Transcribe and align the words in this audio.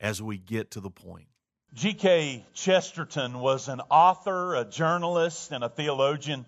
as 0.00 0.22
we 0.22 0.38
get 0.38 0.72
to 0.72 0.80
the 0.80 0.90
point. 0.90 1.26
G.K. 1.74 2.44
Chesterton 2.52 3.38
was 3.38 3.68
an 3.68 3.80
author, 3.90 4.56
a 4.56 4.64
journalist, 4.64 5.52
and 5.52 5.62
a 5.62 5.68
theologian 5.68 6.44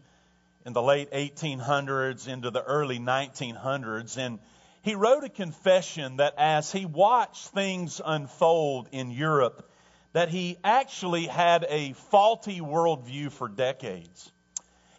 in 0.66 0.73
the 0.73 0.83
late 0.83 1.12
1800s 1.12 2.28
into 2.28 2.51
the 2.51 2.62
early 2.62 2.98
1900s. 2.98 4.16
And 4.16 4.41
he 4.83 4.95
wrote 4.97 5.23
a 5.23 5.28
confession 5.28 6.16
that 6.16 6.34
as 6.38 6.73
he 6.73 6.87
watched 6.87 7.48
things 7.48 8.01
unfold 8.05 8.88
in 8.91 9.11
Europe, 9.11 9.70
that 10.12 10.28
he 10.28 10.59
actually 10.64 11.27
had 11.27 11.64
a 11.69 11.92
faulty 11.92 12.61
worldview 12.61 13.30
for 13.30 13.48
decades. 13.48 14.33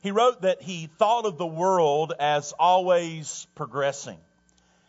He 0.01 0.11
wrote 0.11 0.41
that 0.41 0.61
he 0.61 0.87
thought 0.97 1.25
of 1.25 1.37
the 1.37 1.45
world 1.45 2.13
as 2.19 2.53
always 2.57 3.47
progressing. 3.55 4.19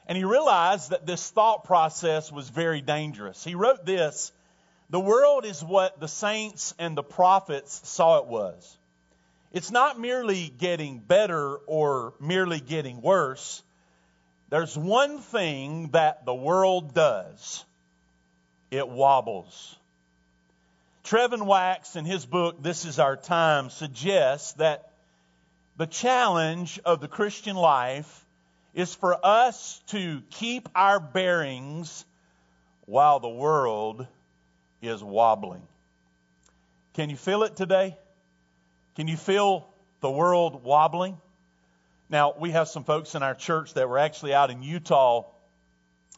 And 0.06 0.18
he 0.18 0.24
realized 0.24 0.90
that 0.90 1.06
this 1.06 1.30
thought 1.30 1.64
process 1.64 2.30
was 2.30 2.48
very 2.50 2.80
dangerous. 2.80 3.42
He 3.42 3.54
wrote 3.54 3.86
this 3.86 4.32
The 4.90 5.00
world 5.00 5.44
is 5.44 5.62
what 5.62 6.00
the 6.00 6.08
saints 6.08 6.74
and 6.78 6.96
the 6.96 7.02
prophets 7.02 7.88
saw 7.88 8.18
it 8.18 8.26
was. 8.26 8.76
It's 9.52 9.70
not 9.70 10.00
merely 10.00 10.52
getting 10.58 10.98
better 10.98 11.56
or 11.66 12.14
merely 12.20 12.60
getting 12.60 13.00
worse. 13.00 13.62
There's 14.50 14.76
one 14.76 15.20
thing 15.20 15.90
that 15.92 16.26
the 16.26 16.34
world 16.34 16.94
does 16.94 17.64
it 18.70 18.88
wobbles. 18.88 19.76
Trevin 21.04 21.46
Wax, 21.46 21.96
in 21.96 22.04
his 22.04 22.26
book, 22.26 22.62
This 22.62 22.84
Is 22.84 22.98
Our 22.98 23.16
Time, 23.16 23.70
suggests 23.70 24.52
that 24.54 24.90
the 25.76 25.86
challenge 25.86 26.80
of 26.84 27.00
the 27.00 27.08
Christian 27.08 27.56
life 27.56 28.23
is 28.74 28.94
for 28.94 29.16
us 29.24 29.80
to 29.86 30.20
keep 30.30 30.68
our 30.74 30.98
bearings 30.98 32.04
while 32.86 33.20
the 33.20 33.28
world 33.28 34.06
is 34.82 35.02
wobbling. 35.02 35.62
Can 36.94 37.08
you 37.08 37.16
feel 37.16 37.44
it 37.44 37.56
today? 37.56 37.96
Can 38.96 39.08
you 39.08 39.16
feel 39.16 39.66
the 40.00 40.10
world 40.10 40.64
wobbling? 40.64 41.16
Now, 42.10 42.34
we 42.38 42.50
have 42.50 42.68
some 42.68 42.84
folks 42.84 43.14
in 43.14 43.22
our 43.22 43.34
church 43.34 43.74
that 43.74 43.88
were 43.88 43.98
actually 43.98 44.34
out 44.34 44.50
in 44.50 44.62
Utah 44.62 45.24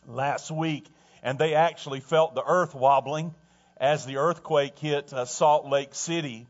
last 0.06 0.50
week, 0.50 0.88
and 1.22 1.38
they 1.38 1.54
actually 1.54 2.00
felt 2.00 2.34
the 2.34 2.44
earth 2.44 2.74
wobbling 2.74 3.34
as 3.76 4.06
the 4.06 4.16
earthquake 4.16 4.78
hit 4.78 5.12
uh, 5.12 5.26
Salt 5.26 5.66
Lake 5.66 5.94
City. 5.94 6.46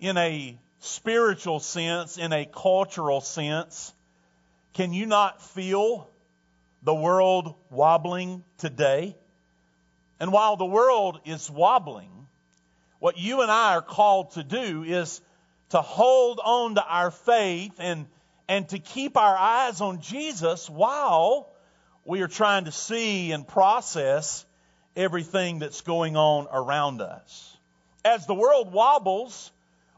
In 0.00 0.16
a 0.16 0.58
spiritual 0.80 1.60
sense, 1.60 2.16
in 2.16 2.32
a 2.32 2.46
cultural 2.46 3.20
sense, 3.20 3.92
can 4.72 4.92
you 4.92 5.06
not 5.06 5.42
feel 5.42 6.10
the 6.82 6.94
world 6.94 7.54
wobbling 7.70 8.44
today? 8.58 9.16
And 10.20 10.32
while 10.32 10.56
the 10.56 10.66
world 10.66 11.20
is 11.24 11.50
wobbling, 11.50 12.26
what 12.98 13.18
you 13.18 13.42
and 13.42 13.50
I 13.50 13.74
are 13.74 13.82
called 13.82 14.32
to 14.32 14.42
do 14.42 14.82
is 14.84 15.20
to 15.70 15.80
hold 15.80 16.40
on 16.42 16.74
to 16.76 16.84
our 16.84 17.10
faith 17.10 17.74
and, 17.78 18.06
and 18.48 18.68
to 18.70 18.78
keep 18.78 19.16
our 19.16 19.36
eyes 19.36 19.80
on 19.80 20.00
Jesus 20.00 20.68
while 20.68 21.52
we 22.04 22.22
are 22.22 22.28
trying 22.28 22.64
to 22.64 22.72
see 22.72 23.32
and 23.32 23.46
process 23.46 24.44
everything 24.96 25.60
that's 25.60 25.82
going 25.82 26.16
on 26.16 26.48
around 26.52 27.00
us. 27.00 27.56
As 28.04 28.26
the 28.26 28.34
world 28.34 28.72
wobbles, 28.72 29.52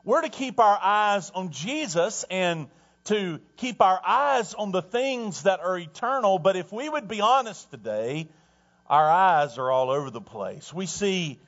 we're 0.04 0.22
to 0.22 0.28
keep 0.28 0.58
our 0.58 0.78
eyes 0.82 1.30
on 1.30 1.52
Jesus 1.52 2.24
and 2.30 2.68
to 3.04 3.40
keep 3.56 3.80
our 3.80 4.00
eyes 4.04 4.54
on 4.54 4.72
the 4.72 4.82
things 4.82 5.44
that 5.44 5.60
are 5.60 5.78
eternal. 5.78 6.38
But 6.38 6.56
if 6.56 6.72
we 6.72 6.88
would 6.88 7.08
be 7.08 7.20
honest 7.20 7.70
today, 7.70 8.28
our 8.86 9.08
eyes 9.08 9.58
are 9.58 9.70
all 9.70 9.90
over 9.90 10.10
the 10.10 10.20
place. 10.20 10.72
We 10.72 10.86
see 10.86 11.38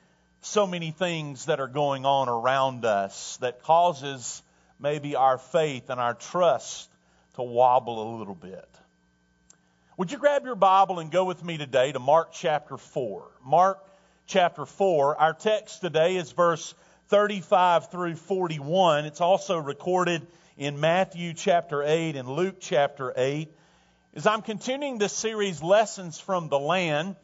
so 0.41 0.67
many 0.67 0.91
things 0.91 1.45
that 1.45 1.59
are 1.59 1.67
going 1.67 2.05
on 2.05 2.27
around 2.29 2.85
us 2.85 3.37
that 3.37 3.63
causes 3.63 4.41
maybe 4.79 5.15
our 5.15 5.37
faith 5.37 5.89
and 5.89 5.99
our 5.99 6.13
trust 6.13 6.89
to 7.35 7.43
wobble 7.43 8.15
a 8.15 8.17
little 8.17 8.35
bit. 8.35 8.67
Would 9.97 10.11
you 10.11 10.17
grab 10.17 10.43
your 10.43 10.55
Bible 10.55 10.99
and 10.99 11.11
go 11.11 11.23
with 11.23 11.43
me 11.43 11.57
today 11.57 11.91
to 11.91 11.99
Mark 11.99 12.31
chapter 12.33 12.77
4? 12.77 13.29
Mark 13.45 13.79
chapter 14.25 14.65
4. 14.65 15.17
Our 15.17 15.33
text 15.33 15.81
today 15.81 16.15
is 16.15 16.31
verse 16.31 16.73
35 17.09 17.91
through 17.91 18.15
41. 18.15 19.05
It's 19.05 19.21
also 19.21 19.57
recorded 19.59 20.25
in 20.57 20.79
Matthew 20.79 21.33
chapter 21.33 21.81
8 21.81 22.15
and 22.15 22.29
Luke 22.29 22.57
chapter 22.59 23.11
8. 23.15 23.51
As 24.13 24.27
I'm 24.27 24.43
continuing 24.43 24.99
this 24.99 25.13
series, 25.13 25.63
Lessons 25.63 26.19
from 26.19 26.47
the 26.47 26.59
Land, 26.59 27.15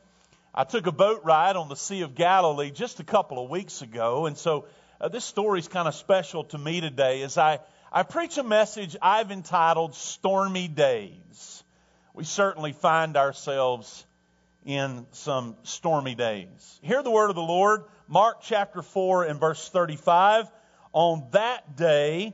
I 0.53 0.63
took 0.63 0.87
a 0.87 0.91
boat 0.91 1.21
ride 1.23 1.55
on 1.55 1.69
the 1.69 1.75
Sea 1.75 2.01
of 2.01 2.15
Galilee 2.15 2.71
just 2.71 2.99
a 2.99 3.03
couple 3.03 3.43
of 3.43 3.51
weeks 3.51 3.83
ago, 3.83 4.25
and 4.25 4.35
so 4.35 4.65
uh, 4.99 5.09
this 5.09 5.23
story 5.23 5.59
is 5.59 5.67
kind 5.67 5.87
of 5.87 5.93
special 5.93 6.45
to 6.45 6.57
me 6.57 6.81
today 6.81 7.21
as 7.21 7.37
I, 7.37 7.59
I 7.91 8.01
preach 8.01 8.39
a 8.39 8.43
message 8.43 8.97
I've 8.99 9.29
entitled 9.29 9.93
Stormy 9.93 10.67
Days. 10.67 11.63
We 12.15 12.23
certainly 12.23 12.73
find 12.73 13.15
ourselves 13.15 14.05
in 14.65 15.05
some 15.11 15.55
stormy 15.61 16.15
days. 16.15 16.79
Hear 16.81 17.03
the 17.03 17.11
word 17.11 17.29
of 17.29 17.35
the 17.35 17.41
Lord, 17.41 17.83
Mark 18.07 18.41
chapter 18.41 18.81
4 18.81 19.25
and 19.25 19.39
verse 19.39 19.69
35. 19.69 20.49
On 20.93 21.27
that 21.31 21.75
day, 21.75 22.33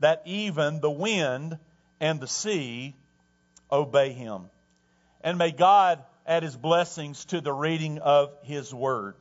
that 0.00 0.22
even 0.24 0.80
the 0.80 0.90
wind 0.90 1.58
and 2.00 2.20
the 2.20 2.26
sea 2.26 2.94
obey 3.70 4.12
him. 4.12 4.50
And 5.20 5.38
may 5.38 5.52
God 5.52 6.02
add 6.26 6.42
his 6.42 6.56
blessings 6.56 7.24
to 7.26 7.40
the 7.40 7.52
reading 7.52 7.98
of 7.98 8.32
his 8.42 8.72
word. 8.74 9.14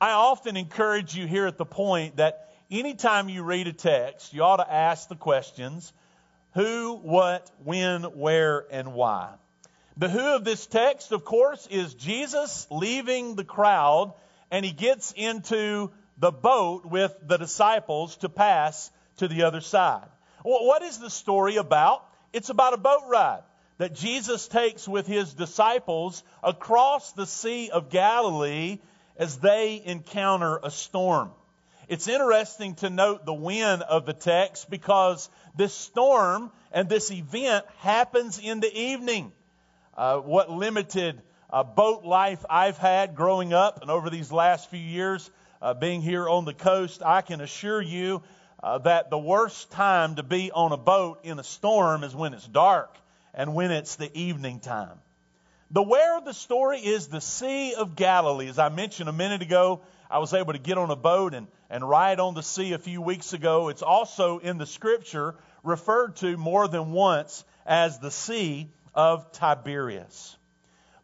I 0.00 0.12
often 0.12 0.56
encourage 0.56 1.14
you 1.14 1.26
here 1.26 1.46
at 1.46 1.58
the 1.58 1.66
point 1.66 2.16
that 2.16 2.48
anytime 2.70 3.28
you 3.28 3.42
read 3.42 3.66
a 3.66 3.72
text, 3.72 4.32
you 4.32 4.42
ought 4.42 4.56
to 4.56 4.72
ask 4.72 5.08
the 5.08 5.16
questions 5.16 5.92
who, 6.54 6.94
what, 6.94 7.50
when, 7.64 8.02
where, 8.02 8.66
and 8.70 8.92
why. 8.92 9.30
The 9.96 10.08
who 10.08 10.36
of 10.36 10.44
this 10.44 10.66
text, 10.66 11.12
of 11.12 11.24
course, 11.24 11.66
is 11.66 11.94
Jesus 11.94 12.66
leaving 12.70 13.36
the 13.36 13.44
crowd 13.44 14.14
and 14.50 14.64
he 14.64 14.72
gets 14.72 15.12
into 15.12 15.90
the 16.18 16.32
boat 16.32 16.84
with 16.84 17.14
the 17.22 17.36
disciples 17.36 18.16
to 18.18 18.28
pass 18.28 18.90
to 19.16 19.28
the 19.28 19.42
other 19.44 19.60
side. 19.60 20.06
Well, 20.44 20.66
what 20.66 20.82
is 20.82 20.98
the 20.98 21.10
story 21.10 21.56
about? 21.56 22.04
It's 22.32 22.48
about 22.48 22.74
a 22.74 22.78
boat 22.78 23.04
ride 23.08 23.42
that 23.78 23.94
Jesus 23.94 24.46
takes 24.46 24.86
with 24.86 25.06
his 25.06 25.32
disciples 25.34 26.22
across 26.42 27.12
the 27.12 27.26
Sea 27.26 27.70
of 27.70 27.90
Galilee 27.90 28.78
as 29.16 29.38
they 29.38 29.82
encounter 29.84 30.60
a 30.62 30.70
storm. 30.70 31.30
It's 31.88 32.06
interesting 32.06 32.76
to 32.76 32.90
note 32.90 33.26
the 33.26 33.34
when 33.34 33.82
of 33.82 34.06
the 34.06 34.12
text 34.12 34.70
because 34.70 35.28
this 35.56 35.74
storm 35.74 36.52
and 36.72 36.88
this 36.88 37.10
event 37.10 37.64
happens 37.78 38.38
in 38.38 38.60
the 38.60 38.72
evening. 38.72 39.32
Uh, 39.96 40.18
what 40.18 40.50
limited 40.50 41.20
uh, 41.52 41.64
boat 41.64 42.04
life 42.04 42.44
I've 42.48 42.78
had 42.78 43.16
growing 43.16 43.52
up 43.52 43.82
and 43.82 43.90
over 43.90 44.08
these 44.08 44.30
last 44.30 44.70
few 44.70 44.78
years 44.78 45.30
uh, 45.60 45.74
being 45.74 46.00
here 46.00 46.28
on 46.28 46.44
the 46.44 46.54
coast, 46.54 47.02
I 47.04 47.22
can 47.22 47.40
assure 47.40 47.82
you 47.82 48.22
uh, 48.62 48.78
that 48.78 49.10
the 49.10 49.18
worst 49.18 49.70
time 49.70 50.16
to 50.16 50.22
be 50.22 50.50
on 50.50 50.72
a 50.72 50.76
boat 50.76 51.20
in 51.24 51.38
a 51.38 51.44
storm 51.44 52.04
is 52.04 52.14
when 52.14 52.34
it's 52.34 52.46
dark 52.46 52.96
and 53.34 53.54
when 53.54 53.70
it's 53.70 53.96
the 53.96 54.10
evening 54.18 54.60
time. 54.60 54.98
The 55.70 55.82
where 55.82 56.18
of 56.18 56.24
the 56.24 56.34
story 56.34 56.80
is 56.80 57.06
the 57.06 57.20
Sea 57.20 57.74
of 57.74 57.94
Galilee. 57.94 58.48
As 58.48 58.58
I 58.58 58.70
mentioned 58.70 59.08
a 59.08 59.12
minute 59.12 59.40
ago, 59.40 59.82
I 60.10 60.18
was 60.18 60.34
able 60.34 60.52
to 60.52 60.58
get 60.58 60.78
on 60.78 60.90
a 60.90 60.96
boat 60.96 61.32
and, 61.32 61.46
and 61.70 61.88
ride 61.88 62.18
on 62.18 62.34
the 62.34 62.42
sea 62.42 62.72
a 62.72 62.78
few 62.78 63.00
weeks 63.00 63.32
ago. 63.32 63.68
It's 63.68 63.82
also 63.82 64.38
in 64.38 64.58
the 64.58 64.66
scripture 64.66 65.36
referred 65.62 66.16
to 66.16 66.36
more 66.36 66.66
than 66.66 66.90
once 66.90 67.44
as 67.64 68.00
the 68.00 68.10
Sea 68.10 68.68
of 68.94 69.30
Tiberias. 69.30 70.36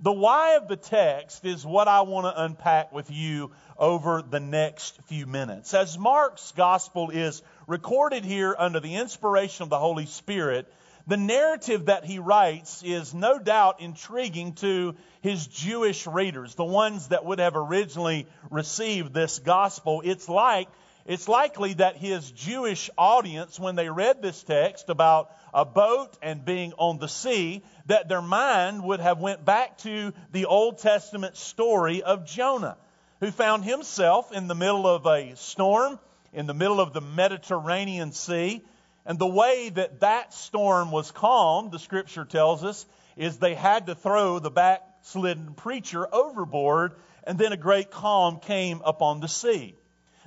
The 0.00 0.12
why 0.12 0.56
of 0.56 0.68
the 0.68 0.76
text 0.76 1.44
is 1.46 1.64
what 1.64 1.88
I 1.88 2.02
want 2.02 2.26
to 2.26 2.44
unpack 2.44 2.92
with 2.92 3.10
you 3.10 3.52
over 3.78 4.22
the 4.22 4.40
next 4.40 5.00
few 5.06 5.26
minutes. 5.26 5.72
As 5.72 5.98
Mark's 5.98 6.52
gospel 6.52 7.08
is 7.10 7.42
recorded 7.66 8.24
here 8.24 8.54
under 8.58 8.78
the 8.78 8.96
inspiration 8.96 9.62
of 9.62 9.70
the 9.70 9.78
Holy 9.78 10.04
Spirit, 10.04 10.70
the 11.06 11.16
narrative 11.16 11.86
that 11.86 12.04
he 12.04 12.18
writes 12.18 12.82
is 12.82 13.14
no 13.14 13.38
doubt 13.38 13.80
intriguing 13.80 14.52
to 14.54 14.96
his 15.22 15.46
Jewish 15.46 16.06
readers, 16.06 16.54
the 16.56 16.64
ones 16.64 17.08
that 17.08 17.24
would 17.24 17.38
have 17.38 17.56
originally 17.56 18.26
received 18.50 19.14
this 19.14 19.38
gospel. 19.38 20.02
It's 20.04 20.28
like 20.28 20.68
it's 21.06 21.28
likely 21.28 21.74
that 21.74 21.96
his 21.96 22.30
Jewish 22.32 22.90
audience, 22.98 23.60
when 23.60 23.76
they 23.76 23.88
read 23.88 24.22
this 24.22 24.42
text 24.42 24.88
about 24.88 25.30
a 25.54 25.64
boat 25.64 26.16
and 26.20 26.44
being 26.44 26.72
on 26.78 26.98
the 26.98 27.06
sea, 27.08 27.62
that 27.86 28.08
their 28.08 28.22
mind 28.22 28.82
would 28.82 29.00
have 29.00 29.20
went 29.20 29.44
back 29.44 29.78
to 29.78 30.12
the 30.32 30.46
Old 30.46 30.78
Testament 30.78 31.36
story 31.36 32.02
of 32.02 32.26
Jonah, 32.26 32.76
who 33.20 33.30
found 33.30 33.64
himself 33.64 34.32
in 34.32 34.48
the 34.48 34.56
middle 34.56 34.86
of 34.86 35.06
a 35.06 35.36
storm, 35.36 35.98
in 36.32 36.46
the 36.46 36.54
middle 36.54 36.80
of 36.80 36.92
the 36.92 37.00
Mediterranean 37.00 38.10
Sea, 38.10 38.64
and 39.06 39.18
the 39.18 39.26
way 39.26 39.68
that 39.68 40.00
that 40.00 40.34
storm 40.34 40.90
was 40.90 41.12
calmed, 41.12 41.70
the 41.70 41.78
scripture 41.78 42.24
tells 42.24 42.64
us, 42.64 42.84
is 43.16 43.38
they 43.38 43.54
had 43.54 43.86
to 43.86 43.94
throw 43.94 44.40
the 44.40 44.50
backslidden 44.50 45.54
preacher 45.54 46.12
overboard, 46.12 46.96
and 47.22 47.38
then 47.38 47.52
a 47.52 47.56
great 47.56 47.92
calm 47.92 48.40
came 48.40 48.82
upon 48.84 49.20
the 49.20 49.28
sea. 49.28 49.76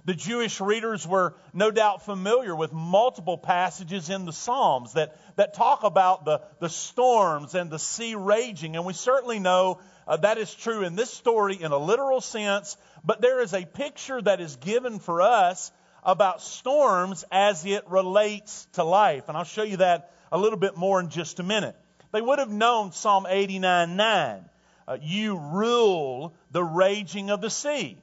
The 0.10 0.16
Jewish 0.16 0.60
readers 0.60 1.06
were 1.06 1.36
no 1.54 1.70
doubt 1.70 2.04
familiar 2.04 2.56
with 2.56 2.74
multiple 2.74 3.38
passages 3.38 4.10
in 4.10 4.26
the 4.26 4.34
Psalms 4.34 4.94
that, 4.94 5.16
that 5.36 5.54
talk 5.54 5.84
about 5.84 6.26
the, 6.26 6.42
the 6.60 6.68
storms 6.68 7.54
and 7.54 7.70
the 7.70 7.78
sea 7.78 8.16
raging. 8.16 8.76
And 8.76 8.88
we 8.88 8.94
certainly 8.94 9.38
know 9.38 9.82
uh, 10.08 10.18
that 10.18 10.40
is 10.40 10.52
true 10.52 10.82
in 10.82 10.96
this 10.96 11.12
story 11.12 11.62
in 11.62 11.72
a 11.72 11.78
literal 11.78 12.22
sense, 12.22 12.76
but 13.06 13.22
there 13.22 13.40
is 13.40 13.54
a 13.54 13.66
picture 13.66 14.20
that 14.20 14.42
is 14.42 14.56
given 14.56 14.98
for 14.98 15.22
us 15.22 15.72
about 16.04 16.42
storms 16.42 17.24
as 17.32 17.64
it 17.68 17.88
relates 17.88 18.66
to 18.74 18.84
life. 18.84 19.30
And 19.30 19.38
I'll 19.38 19.44
show 19.44 19.62
you 19.62 19.78
that 19.78 20.12
a 20.32 20.40
little 20.40 20.58
bit 20.58 20.76
more 20.76 21.00
in 21.00 21.10
just 21.10 21.40
a 21.40 21.44
minute. 21.44 21.76
They 22.12 22.22
would 22.22 22.40
have 22.40 22.50
known 22.50 22.94
Psalm 22.94 23.28
89 23.30 23.96
9. 23.96 24.50
Uh, 24.88 24.98
you 25.04 25.38
rule 25.38 26.34
the 26.50 26.64
raging 26.64 27.30
of 27.30 27.42
the 27.42 27.52
sea. 27.52 28.02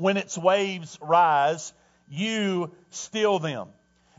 When 0.00 0.16
its 0.16 0.36
waves 0.38 0.98
rise, 1.00 1.72
you 2.08 2.72
still 2.90 3.38
them. 3.38 3.68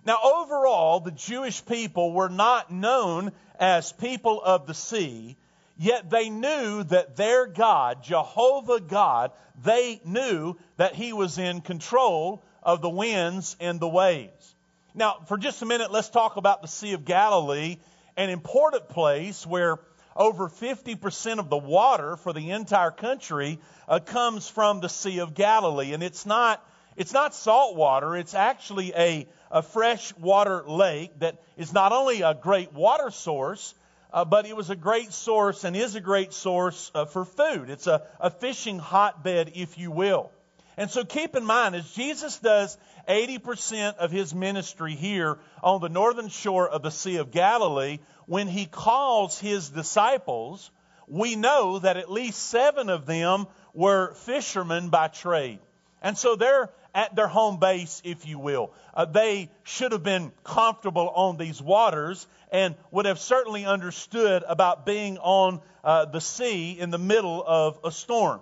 Now, 0.06 0.18
overall, 0.24 1.00
the 1.00 1.12
Jewish 1.12 1.66
people 1.66 2.14
were 2.14 2.30
not 2.30 2.72
known 2.72 3.32
as 3.60 3.92
people 3.92 4.42
of 4.42 4.66
the 4.66 4.74
sea, 4.74 5.38
yet 5.78 6.10
they 6.10 6.30
knew 6.30 6.84
that 6.84 7.16
their 7.16 7.46
God, 7.46 8.04
Jehovah 8.04 8.80
God, 8.80 9.32
they 9.62 10.02
knew 10.06 10.56
that 10.78 10.96
He 10.96 11.14
was 11.14 11.38
in 11.38 11.62
control 11.62 12.44
of 12.64 12.82
the 12.82 12.90
winds 12.90 13.56
and 13.60 13.80
the 13.80 13.90
waves. 13.90 14.56
Now, 14.96 15.18
for 15.28 15.38
just 15.38 15.62
a 15.62 15.66
minute, 15.66 15.92
let's 15.92 16.10
talk 16.10 16.38
about 16.38 16.62
the 16.62 16.68
Sea 16.68 16.94
of 16.94 17.06
Galilee, 17.06 17.78
an 18.18 18.30
important 18.30 18.90
place 18.90 19.46
where 19.46 19.80
over 20.16 20.50
50% 20.50 21.40
of 21.40 21.50
the 21.50 21.58
water 21.58 22.18
for 22.18 22.34
the 22.34 22.52
entire 22.52 22.92
country 22.92 23.60
uh, 23.88 24.00
comes 24.00 24.48
from 24.48 24.80
the 24.80 24.90
Sea 24.90 25.20
of 25.20 25.34
Galilee. 25.34 25.94
And 25.94 26.04
it's 26.04 26.26
not, 26.26 26.66
it's 26.96 27.14
not 27.14 27.34
salt 27.34 27.76
water, 27.76 28.16
it's 28.16 28.34
actually 28.34 28.94
a, 28.94 29.28
a 29.52 29.62
freshwater 29.62 30.64
lake 30.68 31.20
that 31.20 31.42
is 31.58 31.74
not 31.74 31.92
only 31.92 32.22
a 32.22 32.34
great 32.34 32.74
water 32.74 33.12
source, 33.12 33.74
uh, 34.12 34.26
but 34.26 34.46
it 34.46 34.56
was 34.56 34.70
a 34.70 34.76
great 34.76 35.14
source 35.14 35.64
and 35.64 35.76
is 35.76 35.96
a 35.96 36.02
great 36.02 36.34
source 36.34 36.92
uh, 36.96 37.06
for 37.06 37.26
food. 37.26 37.70
It's 37.70 37.88
a, 37.88 38.08
a 38.20 38.30
fishing 38.30 38.80
hotbed, 38.80 39.52
if 39.56 39.78
you 39.78 39.92
will. 39.92 40.32
And 40.80 40.90
so 40.90 41.04
keep 41.04 41.36
in 41.36 41.44
mind, 41.44 41.76
as 41.76 41.92
Jesus 41.92 42.40
does 42.40 42.78
80% 43.06 43.98
of 43.98 44.12
his 44.12 44.34
ministry 44.34 44.96
here 44.96 45.38
on 45.62 45.82
the 45.82 45.90
northern 45.90 46.30
shore 46.30 46.70
of 46.70 46.84
the 46.84 46.90
Sea 46.90 47.18
of 47.18 47.32
Galilee, 47.32 48.00
when 48.28 48.48
he 48.48 48.66
calls 48.66 49.38
his 49.38 49.68
disciples, 49.68 50.72
we 51.06 51.36
know 51.36 51.80
that 51.80 51.98
at 51.98 52.10
least 52.10 52.40
seven 52.40 52.88
of 52.88 53.06
them 53.06 53.48
were 53.74 54.14
fishermen 54.14 54.88
by 54.88 55.10
trade. 55.10 55.60
And 56.02 56.18
so 56.18 56.38
they're 56.38 56.70
at 56.96 57.14
their 57.14 57.28
home 57.28 57.60
base, 57.60 58.02
if 58.06 58.26
you 58.26 58.40
will. 58.40 58.72
Uh, 58.94 59.04
they 59.04 59.52
should 59.64 59.92
have 59.92 60.04
been 60.04 60.32
comfortable 60.46 61.10
on 61.10 61.36
these 61.36 61.62
waters 61.62 62.26
and 62.54 62.74
would 62.90 63.06
have 63.06 63.20
certainly 63.20 63.66
understood 63.66 64.46
about 64.48 64.86
being 64.86 65.18
on 65.18 65.60
uh, 65.84 66.06
the 66.06 66.22
sea 66.22 66.80
in 66.80 66.90
the 66.90 66.98
middle 66.98 67.44
of 67.46 67.80
a 67.84 67.92
storm. 67.92 68.40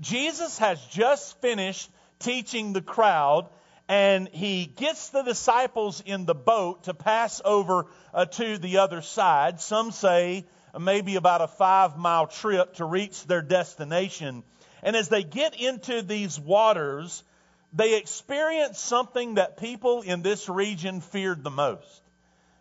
Jesus 0.00 0.58
has 0.58 0.80
just 0.86 1.40
finished 1.40 1.90
teaching 2.18 2.72
the 2.72 2.82
crowd 2.82 3.48
and 3.88 4.28
he 4.28 4.66
gets 4.66 5.08
the 5.08 5.22
disciples 5.22 6.02
in 6.04 6.26
the 6.26 6.34
boat 6.34 6.84
to 6.84 6.94
pass 6.94 7.40
over 7.44 7.86
uh, 8.12 8.26
to 8.26 8.58
the 8.58 8.78
other 8.78 9.00
side. 9.00 9.60
Some 9.60 9.92
say 9.92 10.44
maybe 10.78 11.16
about 11.16 11.40
a 11.40 11.48
five 11.48 11.96
mile 11.96 12.26
trip 12.26 12.74
to 12.74 12.84
reach 12.84 13.26
their 13.26 13.42
destination. 13.42 14.44
And 14.82 14.94
as 14.94 15.08
they 15.08 15.22
get 15.22 15.58
into 15.58 16.02
these 16.02 16.38
waters, 16.38 17.24
they 17.72 17.96
experience 17.96 18.78
something 18.78 19.34
that 19.34 19.56
people 19.56 20.02
in 20.02 20.22
this 20.22 20.48
region 20.48 21.00
feared 21.00 21.42
the 21.42 21.50
most. 21.50 22.02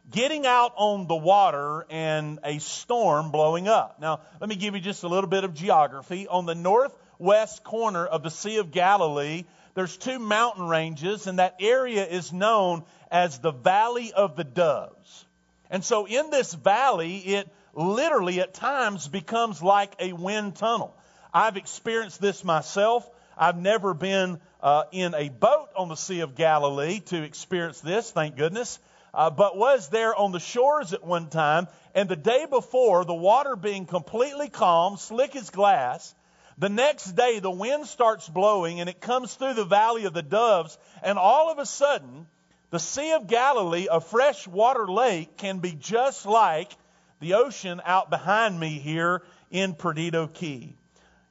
Getting 0.10 0.46
out 0.46 0.74
on 0.78 1.08
the 1.08 1.16
water 1.16 1.86
and 1.90 2.40
a 2.44 2.60
storm 2.60 3.32
blowing 3.32 3.68
up. 3.68 4.00
Now, 4.00 4.22
let 4.40 4.50
me 4.50 4.56
give 4.56 4.74
you 4.74 4.80
just 4.80 5.04
a 5.04 5.10
little 5.10 5.30
bit 5.30 5.44
of 5.44 5.54
geography. 5.54 6.28
On 6.30 6.46
the 6.46 6.56
north 6.56 6.96
west 7.20 7.64
corner 7.64 8.06
of 8.06 8.24
the 8.24 8.32
Sea 8.32 8.58
of 8.58 8.72
Galilee, 8.72 9.46
there's 9.74 9.96
two 9.96 10.20
mountain 10.20 10.68
ranges, 10.68 11.28
and 11.28 11.40
that 11.40 11.58
area 11.60 12.06
is 12.06 12.34
known 12.34 12.84
as 13.12 13.40
the 13.40 13.52
Valley 13.52 14.12
of 14.12 14.36
the 14.36 14.44
Doves. 14.44 15.26
And 15.70 15.84
so 15.84 16.08
in 16.08 16.30
this 16.30 16.54
valley, 16.54 17.18
it 17.18 17.50
literally 17.74 18.40
at 18.40 18.54
times 18.54 19.08
becomes 19.08 19.62
like 19.62 19.94
a 20.00 20.14
wind 20.14 20.56
tunnel. 20.56 20.96
I've 21.34 21.58
experienced 21.58 22.20
this 22.20 22.44
myself. 22.44 23.08
I've 23.38 23.58
never 23.58 23.94
been 23.94 24.40
uh, 24.62 24.86
in 24.92 25.14
a 25.14 25.30
boat 25.30 25.70
on 25.76 25.90
the 25.90 25.96
Sea 25.96 26.22
of 26.22 26.36
Galilee 26.36 27.02
to 27.02 27.22
experience 27.22 27.80
this, 27.80 28.10
thank 28.10 28.36
goodness, 28.36 28.80
uh, 29.14 29.30
but 29.30 29.58
was 29.58 29.90
there 29.90 30.16
on 30.16 30.32
the 30.32 30.40
shores 30.40 30.94
at 30.94 31.04
one 31.04 31.30
time. 31.30 31.68
And 31.94 32.10
the 32.10 32.16
day 32.16 32.48
before, 32.50 33.06
the 33.06 33.14
water 33.14 33.56
being 33.56 33.86
completely 33.86 34.50
calm, 34.50 34.98
slick 34.98 35.36
as 35.36 35.50
glass, 35.52 36.16
the 36.58 36.70
next 36.70 37.12
day, 37.16 37.40
the 37.40 37.52
wind 37.52 37.86
starts 37.86 38.28
blowing 38.28 38.80
and 38.80 38.90
it 38.90 39.00
comes 39.00 39.34
through 39.36 39.54
the 39.54 39.66
valley 39.66 40.06
of 40.06 40.14
the 40.14 40.24
doves, 40.24 40.78
and 41.04 41.18
all 41.18 41.52
of 41.52 41.60
a 41.60 41.66
sudden, 41.66 42.28
the 42.70 42.80
Sea 42.80 43.14
of 43.14 43.28
Galilee, 43.28 43.88
a 43.90 44.02
freshwater 44.02 44.88
lake, 44.88 45.38
can 45.38 45.60
be 45.60 45.72
just 45.72 46.26
like 46.26 46.72
the 47.20 47.36
ocean 47.36 47.82
out 47.86 48.10
behind 48.10 48.60
me 48.60 48.80
here 48.80 49.24
in 49.52 49.74
Perdido 49.74 50.28
Key. 50.28 50.76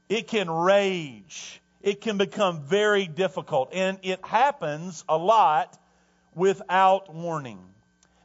It 0.08 0.28
can 0.28 0.50
rage. 0.50 1.60
It 1.82 2.00
can 2.00 2.16
become 2.18 2.62
very 2.62 3.06
difficult. 3.06 3.70
And 3.72 3.98
it 4.02 4.24
happens 4.24 5.04
a 5.08 5.18
lot 5.18 5.76
without 6.34 7.12
warning. 7.12 7.58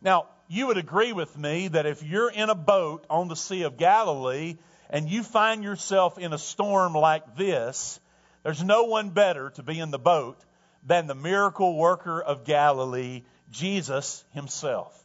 Now, 0.01 0.27
you 0.47 0.67
would 0.67 0.77
agree 0.77 1.13
with 1.13 1.37
me 1.37 1.69
that 1.69 1.85
if 1.85 2.03
you're 2.03 2.31
in 2.31 2.49
a 2.49 2.55
boat 2.55 3.05
on 3.09 3.27
the 3.27 3.35
Sea 3.35 3.63
of 3.63 3.77
Galilee 3.77 4.57
and 4.91 5.09
you 5.09 5.23
find 5.23 5.63
yourself 5.63 6.19
in 6.19 6.33
a 6.33 6.37
storm 6.37 6.93
like 6.93 7.35
this, 7.35 7.99
there's 8.43 8.63
no 8.63 8.83
one 8.83 9.09
better 9.09 9.49
to 9.51 9.63
be 9.63 9.79
in 9.79 9.89
the 9.89 9.97
boat 9.97 10.39
than 10.85 11.07
the 11.07 11.15
miracle 11.15 11.77
worker 11.77 12.21
of 12.21 12.43
Galilee, 12.43 13.23
Jesus 13.49 14.23
himself. 14.33 14.97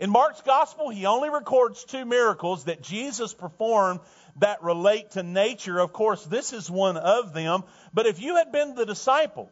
In 0.00 0.10
Mark's 0.10 0.42
gospel, 0.42 0.90
he 0.90 1.06
only 1.06 1.30
records 1.30 1.84
two 1.84 2.04
miracles 2.04 2.64
that 2.64 2.82
Jesus 2.82 3.32
performed 3.32 4.00
that 4.36 4.62
relate 4.62 5.12
to 5.12 5.22
nature. 5.22 5.78
Of 5.78 5.92
course, 5.92 6.24
this 6.24 6.52
is 6.52 6.70
one 6.70 6.96
of 6.96 7.32
them. 7.32 7.64
But 7.94 8.06
if 8.06 8.20
you 8.20 8.36
had 8.36 8.52
been 8.52 8.74
the 8.74 8.86
disciples 8.86 9.50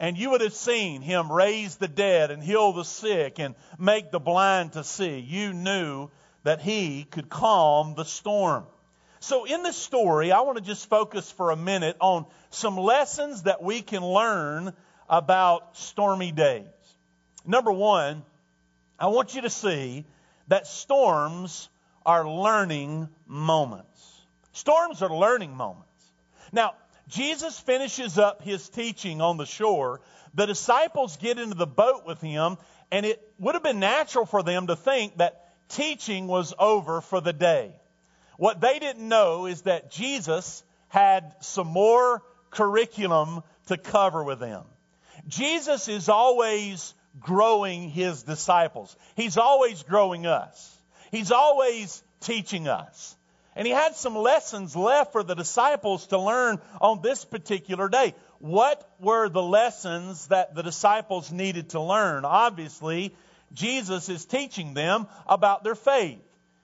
and 0.00 0.16
you 0.16 0.30
would 0.30 0.40
have 0.40 0.54
seen 0.54 1.02
him 1.02 1.30
raise 1.30 1.76
the 1.76 1.88
dead 1.88 2.30
and 2.30 2.42
heal 2.42 2.72
the 2.72 2.84
sick 2.84 3.38
and 3.40 3.54
make 3.78 4.10
the 4.10 4.20
blind 4.20 4.74
to 4.74 4.84
see. 4.84 5.18
You 5.18 5.52
knew 5.52 6.10
that 6.44 6.60
he 6.60 7.04
could 7.04 7.28
calm 7.28 7.94
the 7.96 8.04
storm. 8.04 8.64
So, 9.20 9.44
in 9.44 9.62
this 9.62 9.76
story, 9.76 10.30
I 10.30 10.40
want 10.42 10.58
to 10.58 10.64
just 10.64 10.88
focus 10.88 11.30
for 11.30 11.50
a 11.50 11.56
minute 11.56 11.96
on 12.00 12.26
some 12.50 12.76
lessons 12.76 13.42
that 13.42 13.62
we 13.62 13.82
can 13.82 14.02
learn 14.02 14.72
about 15.08 15.76
stormy 15.76 16.30
days. 16.32 16.66
Number 17.44 17.72
one, 17.72 18.22
I 18.98 19.08
want 19.08 19.34
you 19.34 19.42
to 19.42 19.50
see 19.50 20.04
that 20.48 20.66
storms 20.66 21.68
are 22.06 22.28
learning 22.28 23.08
moments. 23.26 24.22
Storms 24.52 25.02
are 25.02 25.14
learning 25.14 25.54
moments. 25.54 25.84
Now, 26.52 26.74
Jesus 27.08 27.58
finishes 27.58 28.18
up 28.18 28.42
his 28.42 28.68
teaching 28.68 29.20
on 29.20 29.36
the 29.36 29.46
shore. 29.46 30.00
The 30.34 30.46
disciples 30.46 31.16
get 31.16 31.38
into 31.38 31.54
the 31.54 31.66
boat 31.66 32.04
with 32.06 32.20
him, 32.20 32.58
and 32.90 33.06
it 33.06 33.20
would 33.38 33.54
have 33.54 33.62
been 33.62 33.80
natural 33.80 34.26
for 34.26 34.42
them 34.42 34.66
to 34.66 34.76
think 34.76 35.18
that 35.18 35.48
teaching 35.68 36.26
was 36.26 36.54
over 36.58 37.00
for 37.00 37.20
the 37.20 37.32
day. 37.32 37.72
What 38.38 38.60
they 38.60 38.78
didn't 38.78 39.06
know 39.06 39.46
is 39.46 39.62
that 39.62 39.90
Jesus 39.90 40.62
had 40.86 41.34
some 41.40 41.66
more 41.66 42.22
curriculum 42.50 43.42
to 43.66 43.76
cover 43.76 44.22
with 44.22 44.38
them. 44.38 44.62
Jesus 45.26 45.88
is 45.88 46.08
always 46.08 46.94
growing 47.18 47.90
his 47.90 48.22
disciples. 48.22 48.96
He's 49.16 49.36
always 49.36 49.82
growing 49.82 50.24
us. 50.24 50.78
He's 51.10 51.32
always 51.32 52.00
teaching 52.20 52.68
us. 52.68 53.16
And 53.56 53.66
he 53.66 53.72
had 53.72 53.96
some 53.96 54.14
lessons 54.14 54.76
left 54.76 55.10
for 55.10 55.24
the 55.24 55.34
disciples 55.34 56.06
to 56.06 56.18
learn 56.20 56.60
on 56.80 57.02
this 57.02 57.24
particular 57.24 57.88
day. 57.88 58.14
What 58.38 58.88
were 59.00 59.28
the 59.28 59.42
lessons 59.42 60.28
that 60.28 60.54
the 60.54 60.62
disciples 60.62 61.32
needed 61.32 61.70
to 61.70 61.80
learn? 61.80 62.24
Obviously, 62.24 63.16
Jesus 63.52 64.08
is 64.08 64.24
teaching 64.24 64.74
them 64.74 65.08
about 65.26 65.64
their 65.64 65.74
faith. 65.74 66.20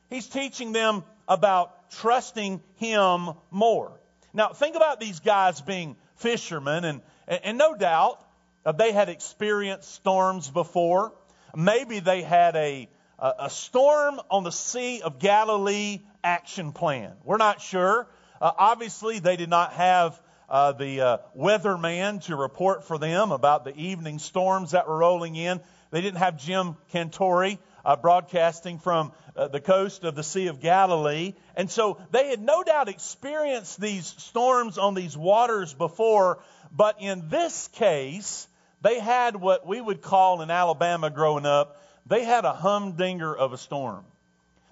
He's 0.08 0.28
teaching 0.28 0.70
them 0.70 1.02
about 1.28 1.90
trusting 1.90 2.62
Him 2.76 3.30
more. 3.50 4.00
Now, 4.32 4.48
think 4.48 4.76
about 4.76 5.00
these 5.00 5.20
guys 5.20 5.60
being 5.60 5.96
fishermen, 6.16 6.84
and, 6.84 7.00
and 7.28 7.58
no 7.58 7.74
doubt 7.74 8.24
uh, 8.66 8.72
they 8.72 8.92
had 8.92 9.08
experienced 9.08 9.94
storms 9.94 10.50
before. 10.50 11.12
Maybe 11.54 12.00
they 12.00 12.22
had 12.22 12.56
a, 12.56 12.88
a 13.18 13.48
storm 13.48 14.20
on 14.30 14.42
the 14.42 14.50
Sea 14.50 15.02
of 15.02 15.18
Galilee 15.18 16.00
action 16.24 16.72
plan. 16.72 17.12
We're 17.22 17.36
not 17.36 17.60
sure. 17.60 18.08
Uh, 18.40 18.50
obviously, 18.58 19.20
they 19.20 19.36
did 19.36 19.48
not 19.50 19.72
have 19.74 20.20
uh, 20.48 20.72
the 20.72 21.00
uh, 21.00 21.18
weatherman 21.36 22.22
to 22.24 22.36
report 22.36 22.84
for 22.84 22.98
them 22.98 23.32
about 23.32 23.64
the 23.64 23.76
evening 23.76 24.18
storms 24.18 24.72
that 24.72 24.88
were 24.88 24.98
rolling 24.98 25.36
in. 25.36 25.60
They 25.90 26.00
didn't 26.00 26.18
have 26.18 26.38
Jim 26.38 26.76
Cantore 26.92 27.58
uh, 27.84 27.96
broadcasting 27.96 28.78
from 28.78 29.12
uh, 29.36 29.48
the 29.48 29.60
coast 29.60 30.04
of 30.04 30.14
the 30.14 30.22
Sea 30.22 30.46
of 30.46 30.60
Galilee. 30.60 31.34
And 31.56 31.70
so 31.70 31.98
they 32.10 32.28
had 32.28 32.40
no 32.40 32.62
doubt 32.62 32.88
experienced 32.88 33.80
these 33.80 34.06
storms 34.06 34.78
on 34.78 34.94
these 34.94 35.16
waters 35.16 35.74
before, 35.74 36.40
but 36.70 37.00
in 37.00 37.28
this 37.28 37.68
case, 37.68 38.46
they 38.80 39.00
had 39.00 39.36
what 39.36 39.66
we 39.66 39.80
would 39.80 40.02
call 40.02 40.42
in 40.42 40.50
Alabama 40.50 41.10
growing 41.10 41.46
up, 41.46 41.80
they 42.06 42.24
had 42.24 42.44
a 42.44 42.52
humdinger 42.52 43.34
of 43.34 43.52
a 43.52 43.58
storm. 43.58 44.04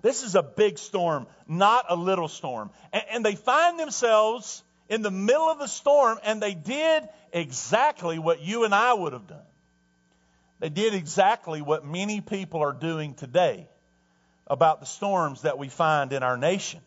This 0.03 0.23
is 0.23 0.35
a 0.35 0.43
big 0.43 0.79
storm, 0.79 1.27
not 1.47 1.87
a 1.89 1.97
little 1.97 2.29
storm. 2.29 2.71
And, 2.93 3.05
and 3.11 3.25
they 3.25 3.37
find 3.37 3.79
themselves 3.79 4.63
in 4.89 5.03
the 5.03 5.11
middle 5.11 5.49
of 5.49 5.59
the 5.59 5.69
storm, 5.69 6.19
and 6.25 6.43
they 6.43 6.55
did 6.55 7.09
exactly 7.33 8.19
what 8.19 8.43
you 8.43 8.65
and 8.65 8.75
I 8.75 8.93
would 8.93 9.13
have 9.13 9.27
done. 9.27 9.47
They 10.59 10.69
did 10.69 10.95
exactly 10.95 11.63
what 11.63 11.85
many 11.85 12.21
people 12.21 12.61
are 12.61 12.73
doing 12.73 13.15
today 13.15 13.69
about 14.47 14.81
the 14.81 14.87
storms 14.87 15.43
that 15.43 15.59
we 15.59 15.69
find 15.69 16.13
in 16.13 16.23
our 16.23 16.37
nation, 16.37 16.81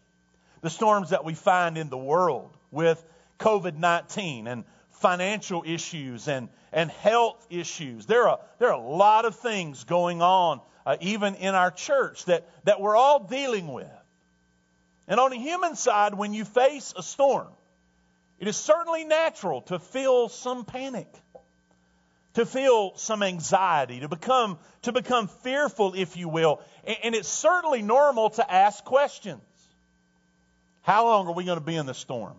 the 0.62 0.70
storms 0.70 1.12
that 1.12 1.24
we 1.24 1.34
find 1.34 1.78
in 1.78 1.90
the 1.90 1.98
world 1.98 2.56
with 2.72 3.04
COVID 3.40 3.78
19 3.78 4.48
and 4.48 4.64
financial 4.92 5.64
issues 5.66 6.28
and, 6.28 6.50
and 6.72 6.90
health 6.90 7.46
issues. 7.50 8.06
There 8.06 8.28
are, 8.28 8.40
there 8.60 8.70
are 8.70 8.80
a 8.80 8.88
lot 8.88 9.26
of 9.26 9.36
things 9.36 9.84
going 9.84 10.22
on, 10.22 10.62
uh, 10.86 10.98
even 11.02 11.36
in 11.36 11.56
our 11.56 11.72
church, 11.72 12.26
that, 12.26 12.48
that 12.64 12.82
we're 12.82 12.96
all 12.96 13.20
dealing 13.28 13.68
with. 13.68 13.88
And 15.08 15.20
on 15.20 15.32
the 15.32 15.38
human 15.38 15.76
side, 15.76 16.16
when 16.16 16.34
you 16.34 16.46
face 16.46 16.94
a 16.98 17.04
storm, 17.04 17.50
it 18.40 18.48
is 18.48 18.58
certainly 18.58 19.06
natural 19.06 19.62
to 19.64 19.80
feel 19.80 20.30
some 20.30 20.66
panic 20.66 21.08
to 22.36 22.46
feel 22.46 22.96
some 22.96 23.24
anxiety, 23.24 24.02
to 24.02 24.10
become, 24.10 24.60
to 24.84 24.92
become 24.92 25.28
fearful, 25.28 25.94
if 25.96 26.18
you 26.18 26.30
will. 26.30 26.62
And, 26.86 26.98
and 27.04 27.16
it's 27.16 27.30
certainly 27.30 27.82
normal 27.82 28.30
to 28.32 28.52
ask 28.52 28.84
questions. 28.84 29.42
How 30.82 31.06
long 31.06 31.28
are 31.28 31.34
we 31.34 31.46
going 31.46 31.58
to 31.58 31.66
be 31.66 31.76
in 31.76 31.86
the 31.86 31.94
storm? 31.94 32.36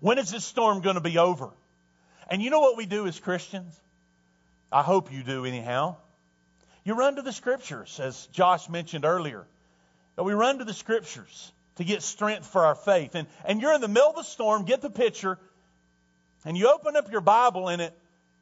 When 0.00 0.18
is 0.18 0.30
this 0.30 0.44
storm 0.44 0.80
going 0.80 0.96
to 0.96 1.02
be 1.02 1.18
over? 1.18 1.50
And 2.28 2.42
you 2.42 2.50
know 2.50 2.60
what 2.60 2.76
we 2.76 2.86
do 2.86 3.06
as 3.06 3.20
Christians? 3.20 3.78
I 4.72 4.82
hope 4.82 5.12
you 5.12 5.22
do 5.22 5.44
anyhow. 5.44 5.96
You 6.82 6.94
run 6.94 7.16
to 7.16 7.22
the 7.22 7.32
scriptures, 7.32 8.00
as 8.00 8.26
Josh 8.32 8.68
mentioned 8.68 9.04
earlier. 9.04 9.46
We 10.16 10.32
run 10.32 10.58
to 10.58 10.64
the 10.64 10.74
scriptures 10.74 11.52
to 11.76 11.84
get 11.84 12.02
strength 12.02 12.46
for 12.46 12.64
our 12.64 12.74
faith. 12.74 13.14
And, 13.14 13.28
and 13.44 13.60
you're 13.60 13.74
in 13.74 13.80
the 13.80 13.88
middle 13.88 14.10
of 14.10 14.16
the 14.16 14.22
storm, 14.22 14.64
get 14.64 14.80
the 14.80 14.90
picture, 14.90 15.38
and 16.44 16.56
you 16.56 16.70
open 16.70 16.96
up 16.96 17.12
your 17.12 17.20
Bible 17.20 17.68
and 17.68 17.82
it 17.82 17.96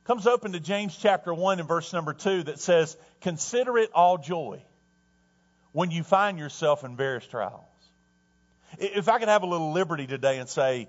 comes 0.05 0.27
open 0.27 0.53
to 0.53 0.61
James 0.61 0.97
chapter 0.97 1.33
1 1.33 1.61
and 1.61 1.69
verse 1.69 1.93
number 1.93 2.13
2 2.13 2.45
that 2.45 2.59
says, 2.59 2.97
Consider 3.21 3.79
it 3.79 3.91
all 3.95 4.19
joy 4.19 4.63
when 5.73 5.91
you 5.91 6.03
find 6.03 6.39
yourself 6.39 6.85
in 6.85 6.97
various 6.97 7.27
trials. 7.27 7.65
If 8.79 9.09
I 9.09 9.19
could 9.19 9.29
have 9.29 9.43
a 9.43 9.47
little 9.47 9.73
liberty 9.73 10.07
today 10.07 10.39
and 10.39 10.49
say, 10.49 10.89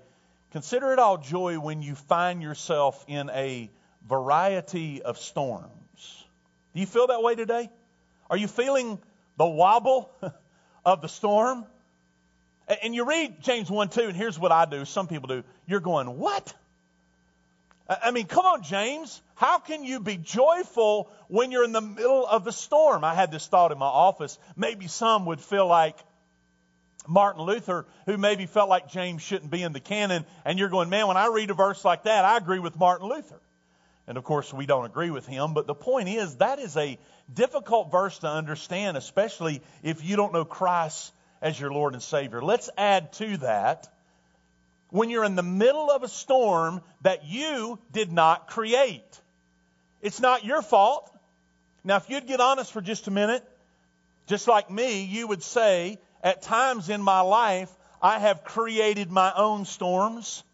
Consider 0.52 0.92
it 0.92 0.98
all 0.98 1.18
joy 1.18 1.58
when 1.58 1.80
you 1.80 1.94
find 1.94 2.42
yourself 2.42 3.04
in 3.08 3.30
a 3.30 3.70
variety 4.06 5.02
of 5.02 5.18
storms. 5.18 5.70
Do 6.74 6.80
you 6.80 6.86
feel 6.86 7.06
that 7.06 7.22
way 7.22 7.34
today? 7.34 7.70
Are 8.28 8.36
you 8.36 8.48
feeling 8.48 8.98
the 9.38 9.46
wobble 9.46 10.10
of 10.84 11.00
the 11.00 11.08
storm? 11.08 11.64
And 12.82 12.94
you 12.94 13.06
read 13.06 13.42
James 13.42 13.70
1 13.70 13.88
2, 13.88 14.00
and 14.02 14.16
here's 14.16 14.38
what 14.38 14.52
I 14.52 14.66
do. 14.66 14.84
Some 14.84 15.06
people 15.08 15.28
do. 15.28 15.44
You're 15.66 15.80
going, 15.80 16.18
What? 16.18 16.54
I 17.88 18.10
mean, 18.10 18.26
come 18.26 18.46
on, 18.46 18.62
James. 18.62 19.20
How 19.34 19.58
can 19.58 19.84
you 19.84 20.00
be 20.00 20.16
joyful 20.16 21.10
when 21.28 21.50
you're 21.50 21.64
in 21.64 21.72
the 21.72 21.80
middle 21.80 22.26
of 22.26 22.44
the 22.44 22.52
storm? 22.52 23.04
I 23.04 23.14
had 23.14 23.32
this 23.32 23.46
thought 23.46 23.72
in 23.72 23.78
my 23.78 23.86
office. 23.86 24.38
Maybe 24.56 24.86
some 24.86 25.26
would 25.26 25.40
feel 25.40 25.66
like 25.66 25.98
Martin 27.08 27.42
Luther, 27.42 27.86
who 28.06 28.16
maybe 28.16 28.46
felt 28.46 28.68
like 28.68 28.88
James 28.88 29.22
shouldn't 29.22 29.50
be 29.50 29.62
in 29.62 29.72
the 29.72 29.80
canon, 29.80 30.24
and 30.44 30.58
you're 30.58 30.68
going, 30.68 30.88
man, 30.88 31.08
when 31.08 31.16
I 31.16 31.26
read 31.26 31.50
a 31.50 31.54
verse 31.54 31.84
like 31.84 32.04
that, 32.04 32.24
I 32.24 32.36
agree 32.36 32.60
with 32.60 32.78
Martin 32.78 33.08
Luther. 33.08 33.40
And 34.06 34.16
of 34.16 34.24
course, 34.24 34.52
we 34.52 34.66
don't 34.66 34.84
agree 34.84 35.10
with 35.10 35.26
him, 35.26 35.54
but 35.54 35.66
the 35.66 35.74
point 35.74 36.08
is 36.08 36.36
that 36.36 36.58
is 36.58 36.76
a 36.76 36.98
difficult 37.32 37.90
verse 37.90 38.18
to 38.20 38.28
understand, 38.28 38.96
especially 38.96 39.62
if 39.82 40.04
you 40.04 40.16
don't 40.16 40.32
know 40.32 40.44
Christ 40.44 41.12
as 41.40 41.58
your 41.58 41.72
Lord 41.72 41.94
and 41.94 42.02
Savior. 42.02 42.42
Let's 42.42 42.70
add 42.76 43.12
to 43.14 43.36
that 43.38 43.91
when 44.92 45.08
you're 45.08 45.24
in 45.24 45.36
the 45.36 45.42
middle 45.42 45.90
of 45.90 46.02
a 46.02 46.08
storm 46.08 46.82
that 47.00 47.24
you 47.24 47.78
did 47.92 48.12
not 48.12 48.46
create. 48.46 49.20
It's 50.02 50.20
not 50.20 50.44
your 50.44 50.60
fault. 50.60 51.10
Now, 51.82 51.96
if 51.96 52.10
you'd 52.10 52.26
get 52.26 52.40
honest 52.40 52.70
for 52.70 52.82
just 52.82 53.08
a 53.08 53.10
minute, 53.10 53.42
just 54.26 54.46
like 54.46 54.70
me, 54.70 55.04
you 55.04 55.26
would 55.26 55.42
say, 55.42 55.98
at 56.22 56.42
times 56.42 56.90
in 56.90 57.00
my 57.00 57.22
life, 57.22 57.70
I 58.02 58.18
have 58.18 58.44
created 58.44 59.10
my 59.10 59.32
own 59.34 59.64
storms. 59.64 60.44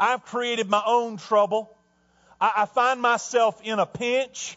I've 0.00 0.24
created 0.24 0.70
my 0.70 0.82
own 0.86 1.18
trouble. 1.18 1.76
I, 2.40 2.52
I 2.56 2.64
find 2.64 3.02
myself 3.02 3.60
in 3.62 3.78
a 3.78 3.84
pinch, 3.84 4.56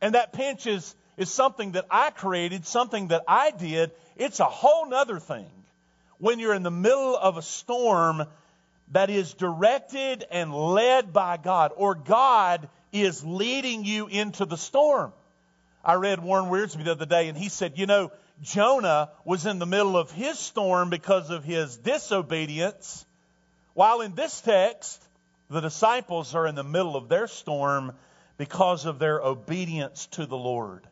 and 0.00 0.14
that 0.14 0.32
pinch 0.32 0.66
is, 0.66 0.94
is 1.18 1.30
something 1.30 1.72
that 1.72 1.84
I 1.90 2.08
created, 2.08 2.64
something 2.64 3.08
that 3.08 3.24
I 3.28 3.50
did. 3.50 3.90
It's 4.16 4.40
a 4.40 4.46
whole 4.46 4.88
nother 4.88 5.18
thing 5.18 5.50
when 6.18 6.38
you're 6.38 6.54
in 6.54 6.62
the 6.62 6.70
middle 6.70 7.16
of 7.16 7.36
a 7.36 7.42
storm 7.42 8.24
that 8.92 9.10
is 9.10 9.34
directed 9.34 10.24
and 10.30 10.54
led 10.54 11.12
by 11.12 11.36
God, 11.36 11.72
or 11.76 11.94
God 11.94 12.68
is 12.92 13.24
leading 13.24 13.84
you 13.84 14.06
into 14.06 14.44
the 14.44 14.56
storm. 14.56 15.12
I 15.84 15.94
read 15.94 16.22
Warren 16.22 16.46
Wiersbe 16.46 16.84
the 16.84 16.92
other 16.92 17.06
day, 17.06 17.28
and 17.28 17.36
he 17.36 17.48
said, 17.48 17.76
You 17.76 17.86
know, 17.86 18.12
Jonah 18.42 19.10
was 19.24 19.46
in 19.46 19.58
the 19.58 19.66
middle 19.66 19.96
of 19.96 20.10
his 20.10 20.38
storm 20.38 20.90
because 20.90 21.30
of 21.30 21.44
his 21.44 21.76
disobedience, 21.76 23.04
while 23.74 24.00
in 24.00 24.14
this 24.14 24.40
text, 24.40 25.02
the 25.50 25.60
disciples 25.60 26.34
are 26.34 26.46
in 26.46 26.54
the 26.54 26.64
middle 26.64 26.96
of 26.96 27.08
their 27.08 27.26
storm 27.26 27.92
because 28.38 28.86
of 28.86 28.98
their 28.98 29.20
obedience 29.20 30.06
to 30.12 30.26
the 30.26 30.36
Lord. 30.36 30.86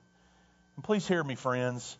And 0.76 0.84
please 0.84 1.06
hear 1.06 1.22
me, 1.22 1.34
friends. 1.34 1.96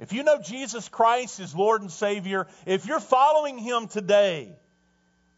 If 0.00 0.12
you 0.12 0.24
know 0.24 0.40
Jesus 0.40 0.88
Christ 0.88 1.40
is 1.40 1.54
Lord 1.54 1.80
and 1.80 1.90
Savior, 1.90 2.46
if 2.66 2.86
you're 2.86 3.00
following 3.00 3.58
Him 3.58 3.86
today, 3.86 4.56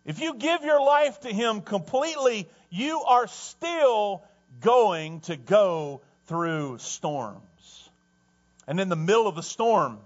if 0.05 0.21
you 0.21 0.35
give 0.35 0.63
your 0.63 0.81
life 0.81 1.21
to 1.21 1.29
Him 1.29 1.61
completely, 1.61 2.49
you 2.71 3.03
are 3.03 3.27
still 3.27 4.25
going 4.61 5.21
to 5.21 5.37
go 5.37 6.01
through 6.27 6.79
storms. 6.79 7.91
And 8.67 8.81
in 8.81 8.89
the 8.89 8.97
middle 8.97 9.29
of 9.29 9.37
the 9.37 9.43
storm, 9.43 9.99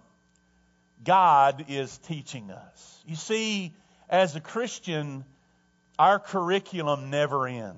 God 1.04 1.66
is 1.68 1.96
teaching 1.98 2.50
us. 2.50 3.02
You 3.06 3.16
see, 3.16 3.72
as 4.08 4.36
a 4.36 4.40
Christian, 4.40 5.24
our 5.98 6.18
curriculum 6.18 7.10
never 7.10 7.46
ends. 7.46 7.76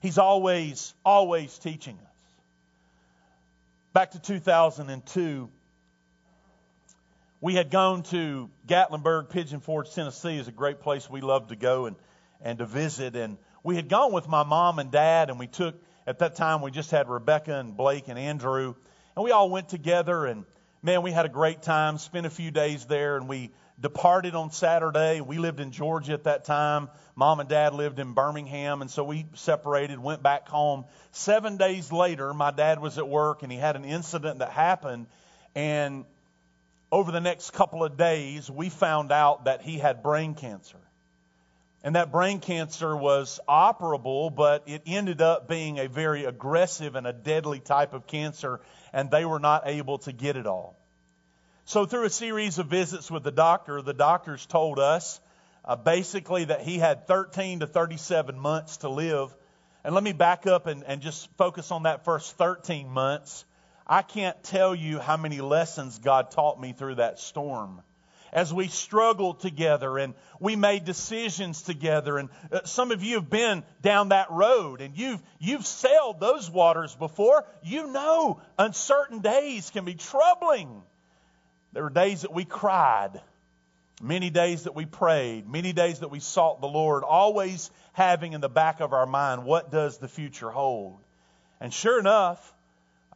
He's 0.00 0.18
always, 0.18 0.94
always 1.04 1.58
teaching 1.58 1.98
us. 2.00 2.07
Back 3.98 4.12
to 4.12 4.20
2002, 4.20 5.50
we 7.40 7.54
had 7.56 7.68
gone 7.68 8.04
to 8.04 8.48
Gatlinburg, 8.64 9.28
Pigeon 9.28 9.58
Forge, 9.58 9.92
Tennessee 9.92 10.38
is 10.38 10.46
a 10.46 10.52
great 10.52 10.78
place 10.78 11.10
we 11.10 11.20
love 11.20 11.48
to 11.48 11.56
go 11.56 11.86
and, 11.86 11.96
and 12.40 12.58
to 12.60 12.64
visit. 12.64 13.16
And 13.16 13.38
we 13.64 13.74
had 13.74 13.88
gone 13.88 14.12
with 14.12 14.28
my 14.28 14.44
mom 14.44 14.78
and 14.78 14.92
dad, 14.92 15.30
and 15.30 15.38
we 15.40 15.48
took, 15.48 15.74
at 16.06 16.20
that 16.20 16.36
time, 16.36 16.62
we 16.62 16.70
just 16.70 16.92
had 16.92 17.08
Rebecca 17.08 17.58
and 17.58 17.76
Blake 17.76 18.06
and 18.06 18.16
Andrew. 18.16 18.76
And 19.16 19.24
we 19.24 19.32
all 19.32 19.50
went 19.50 19.68
together, 19.68 20.26
and 20.26 20.44
man, 20.80 21.02
we 21.02 21.10
had 21.10 21.26
a 21.26 21.28
great 21.28 21.62
time, 21.62 21.98
spent 21.98 22.24
a 22.24 22.30
few 22.30 22.52
days 22.52 22.84
there, 22.84 23.16
and 23.16 23.28
we 23.28 23.50
departed 23.80 24.34
on 24.34 24.50
Saturday. 24.50 25.20
We 25.20 25.38
lived 25.38 25.60
in 25.60 25.70
Georgia 25.70 26.12
at 26.12 26.24
that 26.24 26.44
time. 26.44 26.88
Mom 27.14 27.40
and 27.40 27.48
dad 27.48 27.74
lived 27.74 27.98
in 27.98 28.12
Birmingham, 28.14 28.80
and 28.82 28.90
so 28.90 29.04
we 29.04 29.26
separated, 29.34 29.98
went 29.98 30.22
back 30.22 30.48
home. 30.48 30.84
Seven 31.12 31.56
days 31.56 31.92
later, 31.92 32.32
my 32.34 32.50
dad 32.50 32.80
was 32.80 32.98
at 32.98 33.08
work, 33.08 33.42
and 33.42 33.52
he 33.52 33.58
had 33.58 33.76
an 33.76 33.84
incident 33.84 34.40
that 34.40 34.50
happened, 34.50 35.06
and 35.54 36.04
over 36.90 37.12
the 37.12 37.20
next 37.20 37.50
couple 37.50 37.84
of 37.84 37.96
days, 37.96 38.50
we 38.50 38.70
found 38.70 39.12
out 39.12 39.44
that 39.44 39.60
he 39.60 39.78
had 39.78 40.02
brain 40.02 40.34
cancer. 40.34 40.78
And 41.84 41.94
that 41.96 42.10
brain 42.10 42.40
cancer 42.40 42.96
was 42.96 43.38
operable, 43.48 44.34
but 44.34 44.64
it 44.66 44.82
ended 44.86 45.20
up 45.20 45.48
being 45.48 45.78
a 45.78 45.86
very 45.86 46.24
aggressive 46.24 46.96
and 46.96 47.06
a 47.06 47.12
deadly 47.12 47.60
type 47.60 47.92
of 47.92 48.06
cancer, 48.06 48.60
and 48.92 49.10
they 49.10 49.24
were 49.24 49.38
not 49.38 49.64
able 49.66 49.98
to 49.98 50.12
get 50.12 50.36
it 50.36 50.46
all. 50.46 50.77
So, 51.68 51.84
through 51.84 52.04
a 52.06 52.10
series 52.10 52.58
of 52.58 52.68
visits 52.68 53.10
with 53.10 53.24
the 53.24 53.30
doctor, 53.30 53.82
the 53.82 53.92
doctors 53.92 54.46
told 54.46 54.78
us 54.78 55.20
uh, 55.66 55.76
basically 55.76 56.46
that 56.46 56.62
he 56.62 56.78
had 56.78 57.06
13 57.06 57.60
to 57.60 57.66
37 57.66 58.38
months 58.38 58.78
to 58.78 58.88
live. 58.88 59.36
And 59.84 59.94
let 59.94 60.02
me 60.02 60.14
back 60.14 60.46
up 60.46 60.66
and, 60.66 60.82
and 60.82 61.02
just 61.02 61.28
focus 61.36 61.70
on 61.70 61.82
that 61.82 62.06
first 62.06 62.38
13 62.38 62.88
months. 62.88 63.44
I 63.86 64.00
can't 64.00 64.42
tell 64.44 64.74
you 64.74 64.98
how 64.98 65.18
many 65.18 65.42
lessons 65.42 65.98
God 65.98 66.30
taught 66.30 66.58
me 66.58 66.72
through 66.72 66.94
that 66.94 67.18
storm. 67.18 67.82
As 68.32 68.50
we 68.50 68.68
struggled 68.68 69.40
together 69.40 69.98
and 69.98 70.14
we 70.40 70.56
made 70.56 70.86
decisions 70.86 71.60
together, 71.60 72.16
and 72.16 72.30
uh, 72.50 72.60
some 72.64 72.92
of 72.92 73.02
you 73.02 73.16
have 73.16 73.28
been 73.28 73.62
down 73.82 74.08
that 74.08 74.30
road 74.30 74.80
and 74.80 74.96
you've, 74.96 75.22
you've 75.38 75.66
sailed 75.66 76.18
those 76.18 76.50
waters 76.50 76.94
before. 76.94 77.44
You 77.62 77.88
know 77.88 78.40
uncertain 78.58 79.18
days 79.18 79.68
can 79.68 79.84
be 79.84 79.96
troubling. 79.96 80.82
There 81.72 81.82
were 81.82 81.90
days 81.90 82.22
that 82.22 82.32
we 82.32 82.44
cried, 82.44 83.20
many 84.02 84.30
days 84.30 84.64
that 84.64 84.74
we 84.74 84.86
prayed, 84.86 85.48
many 85.48 85.72
days 85.72 86.00
that 86.00 86.08
we 86.08 86.20
sought 86.20 86.60
the 86.60 86.68
Lord, 86.68 87.04
always 87.04 87.70
having 87.92 88.32
in 88.32 88.40
the 88.40 88.48
back 88.48 88.80
of 88.80 88.92
our 88.92 89.06
mind, 89.06 89.44
what 89.44 89.70
does 89.70 89.98
the 89.98 90.08
future 90.08 90.50
hold? 90.50 90.98
And 91.60 91.72
sure 91.72 91.98
enough, 91.98 92.54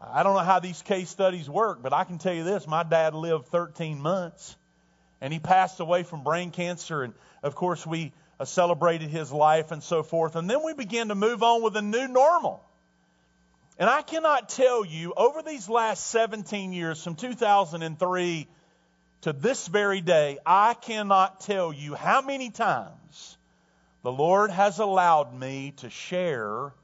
I 0.01 0.23
don't 0.23 0.35
know 0.35 0.41
how 0.41 0.59
these 0.59 0.83
case 0.83 1.09
studies 1.09 1.49
work, 1.49 1.83
but 1.83 1.93
I 1.93 2.05
can 2.05 2.19
tell 2.19 2.35
you 2.35 2.45
this 2.45 2.67
my 2.67 2.83
dad 2.83 3.15
lived 3.15 3.47
13 3.47 4.01
months 4.01 4.57
and 5.21 5.33
he 5.33 5.39
passed 5.39 5.79
away 5.79 6.03
from 6.03 6.25
brain 6.25 6.51
cancer. 6.51 7.05
And 7.05 7.15
of 7.43 7.55
course, 7.55 7.87
we 7.87 8.13
celebrated 8.45 9.09
his 9.09 9.31
life 9.31 9.71
and 9.71 9.83
so 9.83 10.03
forth. 10.03 10.35
And 10.35 10.51
then 10.51 10.65
we 10.65 10.75
began 10.75 11.09
to 11.09 11.15
move 11.15 11.43
on 11.45 11.63
with 11.63 11.77
a 11.77 11.83
new 11.83 12.09
normal. 12.09 12.63
And 13.79 13.89
I 13.89 14.03
cannot 14.03 14.51
tell 14.51 14.85
you, 14.85 15.15
over 15.17 15.43
these 15.43 15.69
last 15.69 16.07
17 16.09 16.73
years, 16.73 17.03
from 17.03 17.15
2003 17.15 18.47
to 19.23 19.33
this 19.33 19.67
very 19.67 20.01
day, 20.01 20.39
I 20.45 20.75
cannot 20.75 21.41
tell 21.41 21.73
you 21.73 21.95
how 21.95 22.21
many 22.23 22.51
times 22.51 23.39
the 24.03 24.13
Lord 24.13 24.51
has 24.51 24.79
allowed 24.79 25.33
me 25.33 25.73
to 25.79 25.89
share 25.89 26.75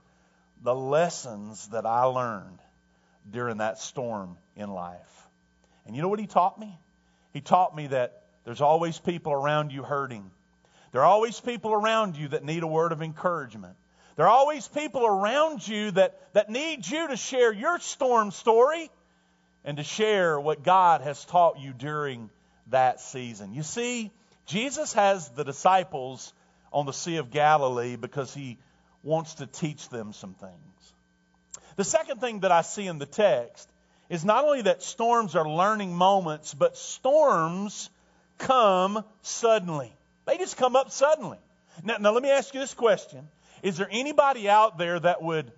the 0.62 0.74
lessons 0.74 1.68
that 1.68 1.84
I 1.84 2.04
learned 2.04 2.58
during 3.30 3.58
that 3.58 3.78
storm 3.78 4.38
in 4.56 4.70
life. 4.70 5.26
And 5.86 5.94
you 5.94 6.02
know 6.02 6.08
what 6.08 6.20
he 6.20 6.26
taught 6.26 6.58
me? 6.58 6.78
He 7.32 7.40
taught 7.40 7.76
me 7.76 7.88
that 7.88 8.22
there's 8.44 8.60
always 8.60 8.98
people 8.98 9.32
around 9.32 9.72
you 9.72 9.82
hurting. 9.82 10.30
There 10.92 11.02
are 11.02 11.06
always 11.06 11.38
people 11.38 11.72
around 11.72 12.16
you 12.16 12.28
that 12.28 12.44
need 12.44 12.62
a 12.62 12.66
word 12.66 12.92
of 12.92 13.02
encouragement. 13.02 13.76
There 14.18 14.26
are 14.26 14.36
always 14.36 14.66
people 14.66 15.06
around 15.06 15.66
you 15.68 15.92
that, 15.92 16.18
that 16.32 16.50
need 16.50 16.84
you 16.88 17.06
to 17.06 17.16
share 17.16 17.52
your 17.52 17.78
storm 17.78 18.32
story 18.32 18.90
and 19.64 19.76
to 19.76 19.84
share 19.84 20.40
what 20.40 20.64
God 20.64 21.02
has 21.02 21.24
taught 21.24 21.60
you 21.60 21.72
during 21.72 22.28
that 22.66 23.00
season. 23.00 23.54
You 23.54 23.62
see, 23.62 24.10
Jesus 24.44 24.92
has 24.94 25.28
the 25.28 25.44
disciples 25.44 26.32
on 26.72 26.84
the 26.84 26.92
Sea 26.92 27.18
of 27.18 27.30
Galilee 27.30 27.94
because 27.94 28.34
he 28.34 28.58
wants 29.04 29.34
to 29.34 29.46
teach 29.46 29.88
them 29.88 30.12
some 30.12 30.34
things. 30.34 30.92
The 31.76 31.84
second 31.84 32.20
thing 32.20 32.40
that 32.40 32.50
I 32.50 32.62
see 32.62 32.88
in 32.88 32.98
the 32.98 33.06
text 33.06 33.70
is 34.08 34.24
not 34.24 34.44
only 34.44 34.62
that 34.62 34.82
storms 34.82 35.36
are 35.36 35.48
learning 35.48 35.94
moments, 35.94 36.54
but 36.54 36.76
storms 36.76 37.88
come 38.38 39.04
suddenly. 39.22 39.92
They 40.26 40.38
just 40.38 40.56
come 40.56 40.74
up 40.74 40.90
suddenly. 40.90 41.38
Now, 41.84 41.98
now 41.98 42.10
let 42.10 42.24
me 42.24 42.30
ask 42.32 42.52
you 42.52 42.58
this 42.58 42.74
question. 42.74 43.28
Is 43.62 43.76
there 43.76 43.88
anybody 43.90 44.48
out 44.48 44.78
there 44.78 44.98
that 44.98 45.22
would 45.22 45.52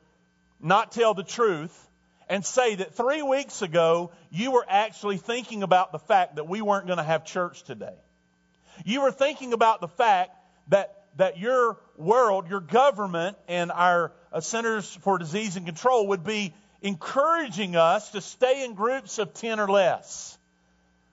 not 0.60 0.92
tell 0.92 1.14
the 1.14 1.22
truth 1.22 1.88
and 2.28 2.44
say 2.44 2.76
that 2.76 2.94
three 2.94 3.22
weeks 3.22 3.62
ago 3.62 4.12
you 4.30 4.52
were 4.52 4.64
actually 4.68 5.16
thinking 5.16 5.62
about 5.62 5.92
the 5.92 5.98
fact 5.98 6.36
that 6.36 6.48
we 6.48 6.62
weren't 6.62 6.86
going 6.86 6.98
to 6.98 7.02
have 7.04 7.24
church 7.24 7.62
today? 7.64 7.96
You 8.84 9.02
were 9.02 9.12
thinking 9.12 9.52
about 9.52 9.80
the 9.80 9.88
fact 9.88 10.30
that 10.68 11.00
that 11.16 11.38
your 11.38 11.76
world, 11.96 12.48
your 12.48 12.60
government, 12.60 13.36
and 13.48 13.70
our 13.72 14.12
uh, 14.32 14.40
Centers 14.40 14.94
for 15.02 15.18
Disease 15.18 15.56
and 15.56 15.66
Control 15.66 16.08
would 16.08 16.24
be 16.24 16.54
encouraging 16.82 17.76
us 17.76 18.10
to 18.12 18.20
stay 18.20 18.64
in 18.64 18.74
groups 18.74 19.18
of 19.18 19.34
10 19.34 19.60
or 19.60 19.68
less. 19.68 20.38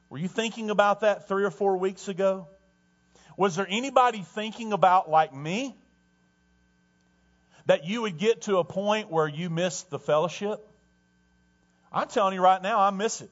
Were 0.09 0.17
you 0.17 0.27
thinking 0.27 0.69
about 0.69 1.01
that 1.01 1.27
three 1.27 1.43
or 1.43 1.51
four 1.51 1.77
weeks 1.77 2.07
ago? 2.07 2.47
Was 3.35 3.55
there 3.55 3.67
anybody 3.69 4.21
thinking 4.21 4.71
about, 4.71 5.09
like 5.09 5.33
me, 5.33 5.75
that 7.67 7.85
you 7.85 8.01
would 8.01 8.17
get 8.17 8.43
to 8.43 8.57
a 8.57 8.63
point 8.63 9.11
where 9.11 9.27
you 9.27 9.49
miss 9.49 9.83
the 9.83 9.99
fellowship? 9.99 10.65
I'm 11.91 12.07
telling 12.07 12.33
you 12.33 12.41
right 12.41 12.61
now, 12.61 12.79
I 12.79 12.89
miss 12.89 13.21
it. 13.21 13.29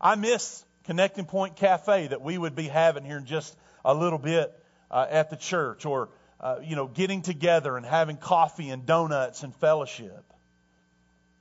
I 0.00 0.14
miss 0.16 0.64
Connecting 0.84 1.24
Point 1.24 1.56
Cafe 1.56 2.08
that 2.08 2.20
we 2.20 2.36
would 2.36 2.54
be 2.54 2.64
having 2.64 3.04
here 3.04 3.18
in 3.18 3.26
just 3.26 3.56
a 3.84 3.94
little 3.94 4.18
bit 4.18 4.52
uh, 4.90 5.06
at 5.08 5.30
the 5.30 5.36
church 5.36 5.86
or, 5.86 6.08
uh, 6.40 6.56
you 6.62 6.74
know, 6.74 6.86
getting 6.86 7.22
together 7.22 7.76
and 7.76 7.86
having 7.86 8.16
coffee 8.16 8.70
and 8.70 8.86
donuts 8.86 9.42
and 9.42 9.54
fellowship? 9.56 10.24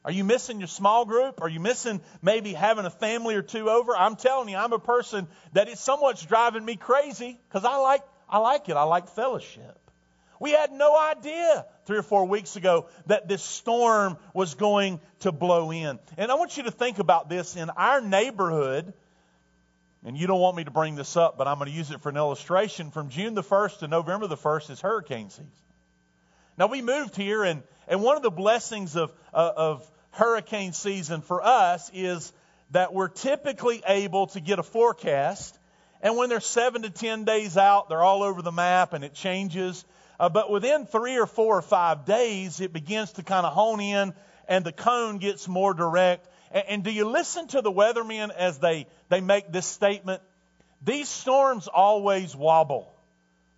Are 0.06 0.12
you 0.12 0.24
missing 0.24 0.60
your 0.60 0.68
small 0.68 1.06
group? 1.06 1.42
Are 1.42 1.50
you 1.50 1.60
missing 1.60 2.02
maybe 2.22 2.54
having 2.54 2.86
a 2.86 2.90
family 2.90 3.36
or 3.36 3.42
two 3.42 3.70
over? 3.70 3.96
I'm 3.96 4.16
telling 4.16 4.50
you, 4.50 4.58
I'm 4.58 4.74
a 4.74 4.80
person 4.80 5.28
that 5.54 5.68
is 5.68 5.80
somewhat 5.80 6.24
driving 6.28 6.64
me 6.64 6.76
crazy 6.76 7.40
because 7.48 7.66
I 7.66 7.78
like, 7.78 8.02
I 8.30 8.38
like 8.38 8.70
it. 8.70 8.76
I 8.76 8.84
like 8.84 9.10
fellowship. 9.10 9.79
We 10.40 10.52
had 10.52 10.72
no 10.72 10.98
idea 10.98 11.66
three 11.86 11.98
or 11.98 12.04
four 12.04 12.26
weeks 12.26 12.56
ago 12.56 12.88
that 13.08 13.28
this 13.28 13.44
storm 13.44 14.18
was 14.34 14.56
going 14.56 15.02
to 15.20 15.32
blow 15.32 15.72
in. 15.72 16.00
And 16.18 16.32
I 16.32 16.36
want 16.36 16.56
you 16.56 16.64
to 16.64 16.72
think 16.72 17.00
about 17.00 17.30
this 17.30 17.56
in 17.56 17.70
our 17.70 18.00
neighborhood 18.00 18.94
and 20.06 20.18
you 20.18 20.28
don't 20.28 20.40
want 20.40 20.56
me 20.56 20.64
to 20.64 20.72
bring 20.72 20.96
this 20.96 21.18
up, 21.18 21.38
but 21.38 21.48
I'm 21.48 21.58
going 21.58 21.70
to 21.70 21.76
use 21.76 21.92
it 21.92 22.00
for 22.02 22.10
an 22.10 22.16
illustration. 22.18 22.92
From 22.92 23.10
June 23.10 23.34
the 23.34 23.44
1st 23.44 23.80
to 23.80 23.88
November 23.88 24.28
the 24.28 24.38
1st 24.38 24.70
is 24.72 24.82
hurricane 24.82 25.30
season. 25.30 25.52
Now, 26.58 26.68
we 26.68 26.82
moved 26.82 27.16
here, 27.16 27.44
and, 27.44 27.64
and 27.88 28.02
one 28.02 28.18
of 28.18 28.24
the 28.24 28.32
blessings 28.32 28.96
of, 28.96 29.14
uh, 29.34 29.52
of 29.56 29.92
hurricane 30.12 30.74
season 30.74 31.22
for 31.22 31.42
us 31.42 31.90
is 31.94 32.32
that 32.72 32.94
we're 32.94 33.10
typically 33.10 33.82
able 33.86 34.28
to 34.28 34.40
get 34.40 34.60
a 34.60 34.64
forecast. 34.64 35.58
And 36.02 36.16
when 36.16 36.30
they're 36.30 36.40
seven 36.40 36.84
to 36.84 36.90
ten 36.90 37.26
days 37.26 37.58
out, 37.58 37.90
they're 37.90 38.04
all 38.04 38.24
over 38.24 38.42
the 38.42 38.52
map 38.52 38.94
and 38.94 39.04
it 39.04 39.14
changes. 39.14 39.84
Uh, 40.20 40.30
but 40.30 40.52
within 40.52 40.86
three 40.86 41.18
or 41.18 41.26
four 41.26 41.58
or 41.58 41.62
five 41.62 42.06
days, 42.06 42.60
it 42.60 42.74
begins 42.74 43.14
to 43.14 43.24
kind 43.24 43.46
of 43.46 43.54
hone 43.54 43.80
in 43.80 44.14
and 44.48 44.66
the 44.66 44.72
cone 44.72 45.20
gets 45.20 45.48
more 45.48 45.74
direct 45.74 46.28
and, 46.52 46.64
and 46.68 46.84
do 46.84 46.92
you 46.92 47.06
listen 47.06 47.48
to 47.50 47.62
the 47.62 47.72
weathermen 47.72 48.32
as 48.32 48.60
they, 48.60 48.88
they 49.10 49.22
make 49.22 49.52
this 49.52 49.66
statement? 49.66 50.22
These 50.82 51.10
storms 51.10 51.68
always 51.68 52.36
wobble. 52.36 52.94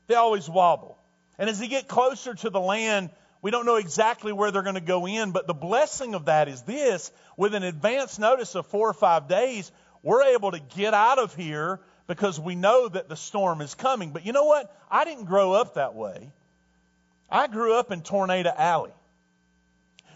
They 0.08 0.15
always 0.15 0.50
wobble. 0.50 0.97
And 1.38 1.50
as 1.50 1.60
they 1.60 1.67
get 1.67 1.88
closer 1.88 2.34
to 2.34 2.50
the 2.50 2.60
land, 2.60 3.10
we 3.41 3.52
don't 3.52 3.65
know 3.65 3.78
exactly 3.78 4.34
where 4.34 4.52
they're 4.52 4.62
going 4.62 4.76
to 4.76 4.82
go 4.82 5.08
in, 5.08 5.32
but 5.32 5.47
the 5.47 5.54
blessing 5.54 6.13
of 6.13 6.26
that 6.26 6.47
is 6.47 6.62
this 6.63 7.12
with 7.38 7.56
an 7.56 7.63
advance 7.63 8.19
notice 8.19 8.56
of 8.56 8.67
four 8.67 8.89
or 8.89 8.93
five 8.93 9.28
days, 9.28 9.71
we're 10.04 10.24
able 10.36 10.52
to 10.52 10.60
get 10.60 10.93
out 10.93 11.19
of 11.19 11.36
here 11.36 11.80
because 12.08 12.39
we 12.39 12.56
know 12.56 12.88
that 12.88 13.08
the 13.08 13.15
storm 13.15 13.62
is 13.62 13.74
coming. 13.74 14.12
But 14.12 14.26
you 14.26 14.34
know 14.34 14.45
what? 14.45 14.76
I 14.89 15.06
didn't 15.06 15.26
grow 15.26 15.54
up 15.54 15.76
that 15.76 15.95
way. 15.95 16.32
I 17.32 17.48
grew 17.48 17.76
up 17.76 17.91
in 17.91 18.02
Tornado 18.02 18.52
Alley, 18.56 18.91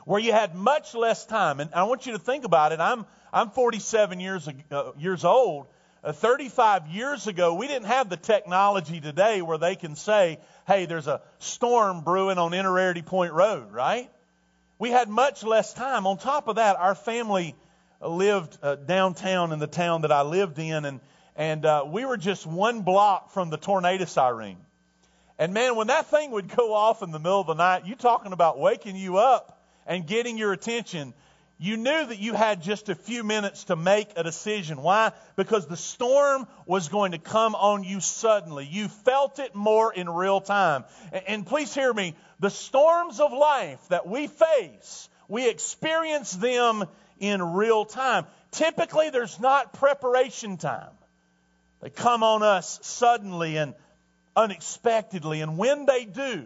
where 0.04 0.20
you 0.20 0.34
had 0.34 0.54
much 0.54 0.94
less 0.94 1.26
time. 1.26 1.60
And 1.60 1.74
I 1.74 1.84
want 1.84 2.06
you 2.06 2.12
to 2.12 2.20
think 2.20 2.44
about 2.44 2.74
it. 2.74 2.80
I'm, 2.80 3.06
I'm 3.32 3.50
47 3.52 4.20
years, 4.20 4.50
uh, 4.72 4.92
years 4.98 5.24
old. 5.24 5.68
Uh, 6.04 6.12
35 6.12 6.88
years 6.88 7.26
ago, 7.26 7.56
we 7.56 7.68
didn't 7.68 7.88
have 7.88 8.10
the 8.10 8.18
technology 8.18 9.00
today 9.00 9.42
where 9.42 9.58
they 9.58 9.76
can 9.76 9.96
say, 9.96 10.40
hey, 10.68 10.86
there's 10.86 11.08
a 11.08 11.22
storm 11.40 12.02
brewing 12.02 12.38
on 12.38 12.52
Innerarity 12.52 13.04
Point 13.04 13.34
Road, 13.34 13.72
right? 13.72 14.12
We 14.78 14.92
had 14.92 15.08
much 15.08 15.44
less 15.44 15.74
time. 15.74 16.06
On 16.06 16.18
top 16.18 16.48
of 16.48 16.58
that, 16.58 16.76
our 16.76 16.96
family 16.96 17.56
lived 18.02 18.58
uh, 18.62 18.76
downtown 18.76 19.54
in 19.54 19.60
the 19.60 19.68
town 19.68 20.02
that 20.02 20.12
I 20.12 20.24
lived 20.24 20.60
in, 20.60 20.84
and, 20.84 21.00
and 21.36 21.66
uh, 21.66 21.86
we 21.88 22.04
were 22.06 22.18
just 22.18 22.46
one 22.46 22.82
block 22.82 23.32
from 23.32 23.50
the 23.50 23.58
tornado 23.58 24.06
siren. 24.06 24.58
And 25.38 25.54
man, 25.54 25.76
when 25.76 25.88
that 25.88 26.08
thing 26.08 26.32
would 26.32 26.56
go 26.56 26.74
off 26.74 27.04
in 27.04 27.12
the 27.12 27.20
middle 27.20 27.42
of 27.42 27.48
the 27.48 27.56
night, 27.56 27.86
you 27.86 27.96
talking 27.96 28.32
about 28.32 28.58
waking 28.58 28.96
you 28.96 29.18
up 29.18 29.62
and 29.86 30.08
getting 30.08 30.38
your 30.38 30.54
attention. 30.54 31.14
You 31.58 31.78
knew 31.78 32.06
that 32.08 32.20
you 32.20 32.34
had 32.34 32.62
just 32.62 32.90
a 32.90 32.96
few 32.96 33.24
minutes 33.24 33.66
to 33.66 33.76
make 33.76 34.10
a 34.18 34.24
decision. 34.24 34.82
Why? 34.82 35.12
Because 35.36 35.68
the 35.68 35.78
storm 35.78 36.48
was 36.66 36.90
going 36.90 37.14
to 37.14 37.18
come 37.18 37.56
on 37.56 37.84
you 37.84 38.02
suddenly. 38.02 38.66
You 38.66 38.88
felt 38.90 39.40
it 39.40 39.56
more 39.56 39.94
in 39.94 40.10
real 40.10 40.42
time. 40.42 40.84
And 41.28 41.46
please 41.46 41.74
hear 41.74 41.94
me, 41.94 42.16
the 42.40 42.50
storms 42.50 43.20
of 43.20 43.32
life 43.32 43.80
that 43.90 44.06
we 44.06 44.28
face, 44.28 45.10
we 45.30 45.50
experience 45.50 46.32
them 46.34 46.86
in 47.20 47.42
real 47.42 47.86
time. 47.86 48.26
Typically, 48.52 49.10
there's 49.10 49.40
not 49.40 49.74
preparation 49.74 50.58
time. 50.58 50.92
They 51.82 51.90
come 51.90 52.24
on 52.24 52.44
us 52.44 52.80
suddenly 52.84 53.58
and 53.58 53.76
unexpectedly. 54.36 55.42
And 55.42 55.58
when 55.58 55.86
they 55.86 56.06
do, 56.06 56.46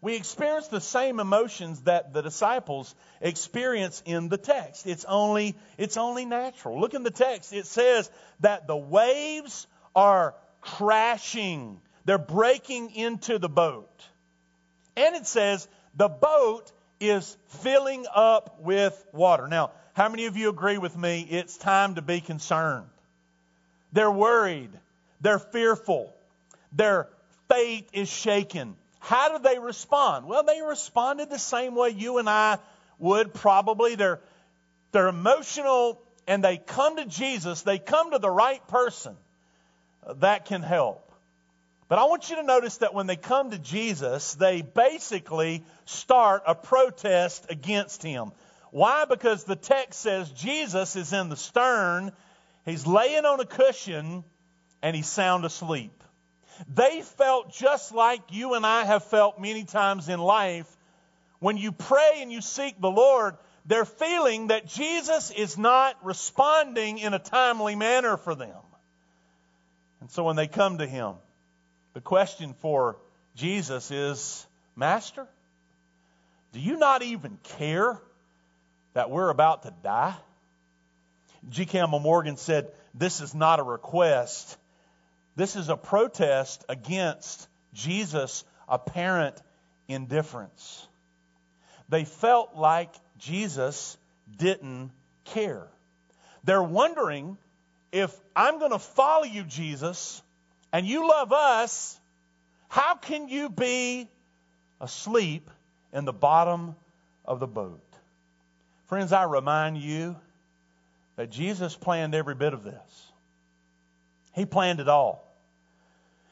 we 0.00 0.14
experience 0.14 0.68
the 0.68 0.80
same 0.80 1.20
emotions 1.20 1.82
that 1.82 2.12
the 2.12 2.22
disciples 2.22 2.94
experience 3.20 4.02
in 4.04 4.28
the 4.28 4.36
text. 4.36 4.86
It's 4.86 5.04
only, 5.04 5.56
it's 5.78 5.96
only 5.96 6.24
natural. 6.24 6.80
Look 6.80 6.94
in 6.94 7.02
the 7.02 7.10
text. 7.10 7.52
It 7.52 7.66
says 7.66 8.10
that 8.40 8.66
the 8.66 8.76
waves 8.76 9.66
are 9.94 10.34
crashing. 10.60 11.80
They're 12.04 12.18
breaking 12.18 12.94
into 12.94 13.38
the 13.38 13.48
boat. 13.48 14.04
And 14.96 15.16
it 15.16 15.26
says 15.26 15.66
the 15.94 16.08
boat 16.08 16.70
is 17.00 17.36
filling 17.62 18.06
up 18.14 18.60
with 18.60 19.04
water. 19.12 19.48
Now, 19.48 19.72
how 19.94 20.08
many 20.08 20.26
of 20.26 20.36
you 20.36 20.50
agree 20.50 20.78
with 20.78 20.96
me? 20.96 21.26
It's 21.28 21.56
time 21.56 21.94
to 21.94 22.02
be 22.02 22.20
concerned. 22.20 22.86
They're 23.92 24.10
worried. 24.10 24.70
They're 25.20 25.38
fearful. 25.38 26.14
Their 26.72 27.08
faith 27.48 27.88
is 27.92 28.08
shaken. 28.08 28.76
How 28.98 29.36
do 29.36 29.42
they 29.42 29.58
respond? 29.58 30.26
Well, 30.26 30.42
they 30.42 30.60
responded 30.62 31.30
the 31.30 31.38
same 31.38 31.74
way 31.74 31.90
you 31.90 32.18
and 32.18 32.28
I 32.28 32.58
would 32.98 33.32
probably. 33.34 33.94
They're, 33.94 34.20
they're 34.92 35.08
emotional 35.08 36.02
and 36.26 36.42
they 36.42 36.56
come 36.56 36.96
to 36.96 37.04
Jesus. 37.04 37.62
They 37.62 37.78
come 37.78 38.10
to 38.10 38.18
the 38.18 38.30
right 38.30 38.66
person 38.68 39.16
uh, 40.04 40.14
that 40.14 40.46
can 40.46 40.62
help. 40.62 41.12
But 41.88 42.00
I 42.00 42.04
want 42.04 42.30
you 42.30 42.36
to 42.36 42.42
notice 42.42 42.78
that 42.78 42.94
when 42.94 43.06
they 43.06 43.16
come 43.16 43.52
to 43.52 43.58
Jesus, 43.58 44.34
they 44.34 44.60
basically 44.60 45.64
start 45.84 46.42
a 46.46 46.54
protest 46.54 47.46
against 47.48 48.02
him. 48.02 48.32
Why? 48.72 49.04
Because 49.04 49.44
the 49.44 49.54
text 49.54 50.00
says 50.00 50.28
Jesus 50.30 50.96
is 50.96 51.12
in 51.12 51.28
the 51.28 51.36
stern, 51.36 52.10
he's 52.64 52.86
laying 52.86 53.24
on 53.24 53.38
a 53.38 53.46
cushion, 53.46 54.24
and 54.82 54.96
he's 54.96 55.06
sound 55.06 55.44
asleep. 55.44 56.02
They 56.72 57.02
felt 57.02 57.52
just 57.52 57.92
like 57.92 58.22
you 58.30 58.54
and 58.54 58.66
I 58.66 58.84
have 58.84 59.04
felt 59.04 59.40
many 59.40 59.64
times 59.64 60.08
in 60.08 60.20
life. 60.20 60.70
When 61.38 61.56
you 61.56 61.72
pray 61.72 62.18
and 62.20 62.32
you 62.32 62.40
seek 62.40 62.80
the 62.80 62.90
Lord, 62.90 63.36
they're 63.66 63.84
feeling 63.84 64.48
that 64.48 64.66
Jesus 64.66 65.30
is 65.30 65.58
not 65.58 65.96
responding 66.04 66.98
in 66.98 67.14
a 67.14 67.18
timely 67.18 67.74
manner 67.74 68.16
for 68.16 68.34
them. 68.34 68.56
And 70.00 70.10
so 70.10 70.24
when 70.24 70.36
they 70.36 70.46
come 70.46 70.78
to 70.78 70.86
Him, 70.86 71.14
the 71.94 72.00
question 72.00 72.54
for 72.60 72.96
Jesus 73.34 73.90
is 73.90 74.46
Master, 74.76 75.26
do 76.52 76.60
you 76.60 76.78
not 76.78 77.02
even 77.02 77.38
care 77.42 78.00
that 78.94 79.10
we're 79.10 79.30
about 79.30 79.64
to 79.64 79.74
die? 79.82 80.14
G. 81.48 81.66
Campbell 81.66 81.98
Morgan 81.98 82.36
said, 82.36 82.70
This 82.94 83.20
is 83.20 83.34
not 83.34 83.60
a 83.60 83.62
request, 83.62 84.56
this 85.36 85.54
is 85.54 85.68
a 85.68 85.76
protest 85.76 86.64
against 86.68 87.46
Jesus' 87.74 88.44
apparent 88.68 89.40
indifference. 89.86 90.86
They 91.88 92.04
felt 92.04 92.56
like 92.56 92.92
Jesus 93.18 93.96
didn't 94.34 94.90
care. 95.26 95.68
They're 96.44 96.62
wondering 96.62 97.36
if 97.92 98.14
I'm 98.34 98.58
going 98.58 98.72
to 98.72 98.78
follow 98.78 99.24
you, 99.24 99.44
Jesus, 99.44 100.22
and 100.72 100.86
you 100.86 101.08
love 101.08 101.32
us, 101.32 101.98
how 102.68 102.96
can 102.96 103.28
you 103.28 103.48
be 103.48 104.08
asleep 104.80 105.50
in 105.92 106.04
the 106.04 106.12
bottom 106.12 106.74
of 107.24 107.40
the 107.40 107.46
boat? 107.46 107.80
Friends, 108.86 109.12
I 109.12 109.24
remind 109.24 109.78
you 109.78 110.16
that 111.16 111.30
Jesus 111.30 111.74
planned 111.74 112.14
every 112.14 112.34
bit 112.34 112.52
of 112.52 112.62
this. 112.62 113.12
He 114.34 114.44
planned 114.44 114.80
it 114.80 114.88
all. 114.88 115.25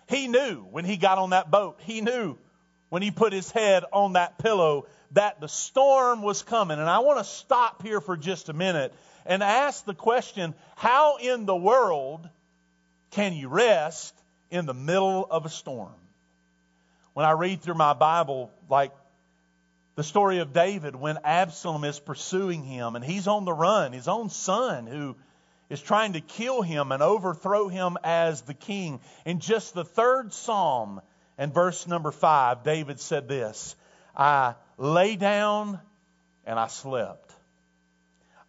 He 0.09 0.29
knew 0.29 0.67
when 0.71 0.85
he 0.85 0.97
got 0.97 1.19
on 1.19 1.31
that 1.31 1.51
boat, 1.51 1.81
he 1.83 2.01
knew 2.01 2.37
when 2.89 3.03
he 3.03 3.11
put 3.11 3.33
his 3.33 3.51
head 3.51 3.85
on 3.93 4.13
that 4.13 4.39
pillow 4.39 4.87
that 5.13 5.41
the 5.41 5.49
storm 5.49 6.23
was 6.23 6.43
coming. 6.43 6.79
And 6.79 6.89
I 6.89 6.99
want 7.01 7.19
to 7.19 7.25
stop 7.25 7.83
here 7.83 8.01
for 8.01 8.17
just 8.17 8.49
a 8.49 8.53
minute 8.53 8.93
and 9.27 9.43
ask 9.43 9.85
the 9.85 9.95
question 9.95 10.55
how 10.77 11.17
in 11.17 11.47
the 11.47 11.57
world 11.57 12.29
can 13.11 13.33
you 13.33 13.49
rest 13.49 14.15
in 14.51 14.67
the 14.67 14.75
middle 14.75 15.27
of 15.29 15.47
a 15.47 15.49
storm? 15.49 15.95
When 17.15 17.25
I 17.25 17.33
read 17.33 17.63
through 17.63 17.75
my 17.75 17.93
Bible, 17.93 18.51
like 18.69 18.93
the 19.95 20.03
story 20.03 20.39
of 20.39 20.53
David, 20.53 20.97
when 20.97 21.19
Absalom 21.25 21.85
is 21.85 22.01
pursuing 22.01 22.65
him 22.65 22.97
and 22.97 23.05
he's 23.05 23.29
on 23.29 23.45
the 23.45 23.53
run, 23.53 23.93
his 23.93 24.09
own 24.09 24.31
son 24.31 24.87
who 24.87 25.17
is 25.71 25.81
trying 25.81 26.13
to 26.13 26.21
kill 26.21 26.63
him 26.63 26.93
and 26.93 27.03
overthrow 27.03 27.69
him 27.69 27.97
as 28.05 28.43
the 28.43 28.55
king. 28.55 29.01
In 29.25 29.41
just 29.41 29.75
the 29.75 29.85
third 29.85 30.33
psalm 30.33 31.01
and 31.39 31.53
verse 31.53 31.87
number 31.87 32.11
five, 32.11 32.63
David 32.63 33.01
said 33.01 33.29
this 33.29 33.77
I 34.17 34.55
lay 34.77 35.17
down 35.17 35.81
and 36.45 36.59
I 36.59 36.69
slept. 36.69 37.33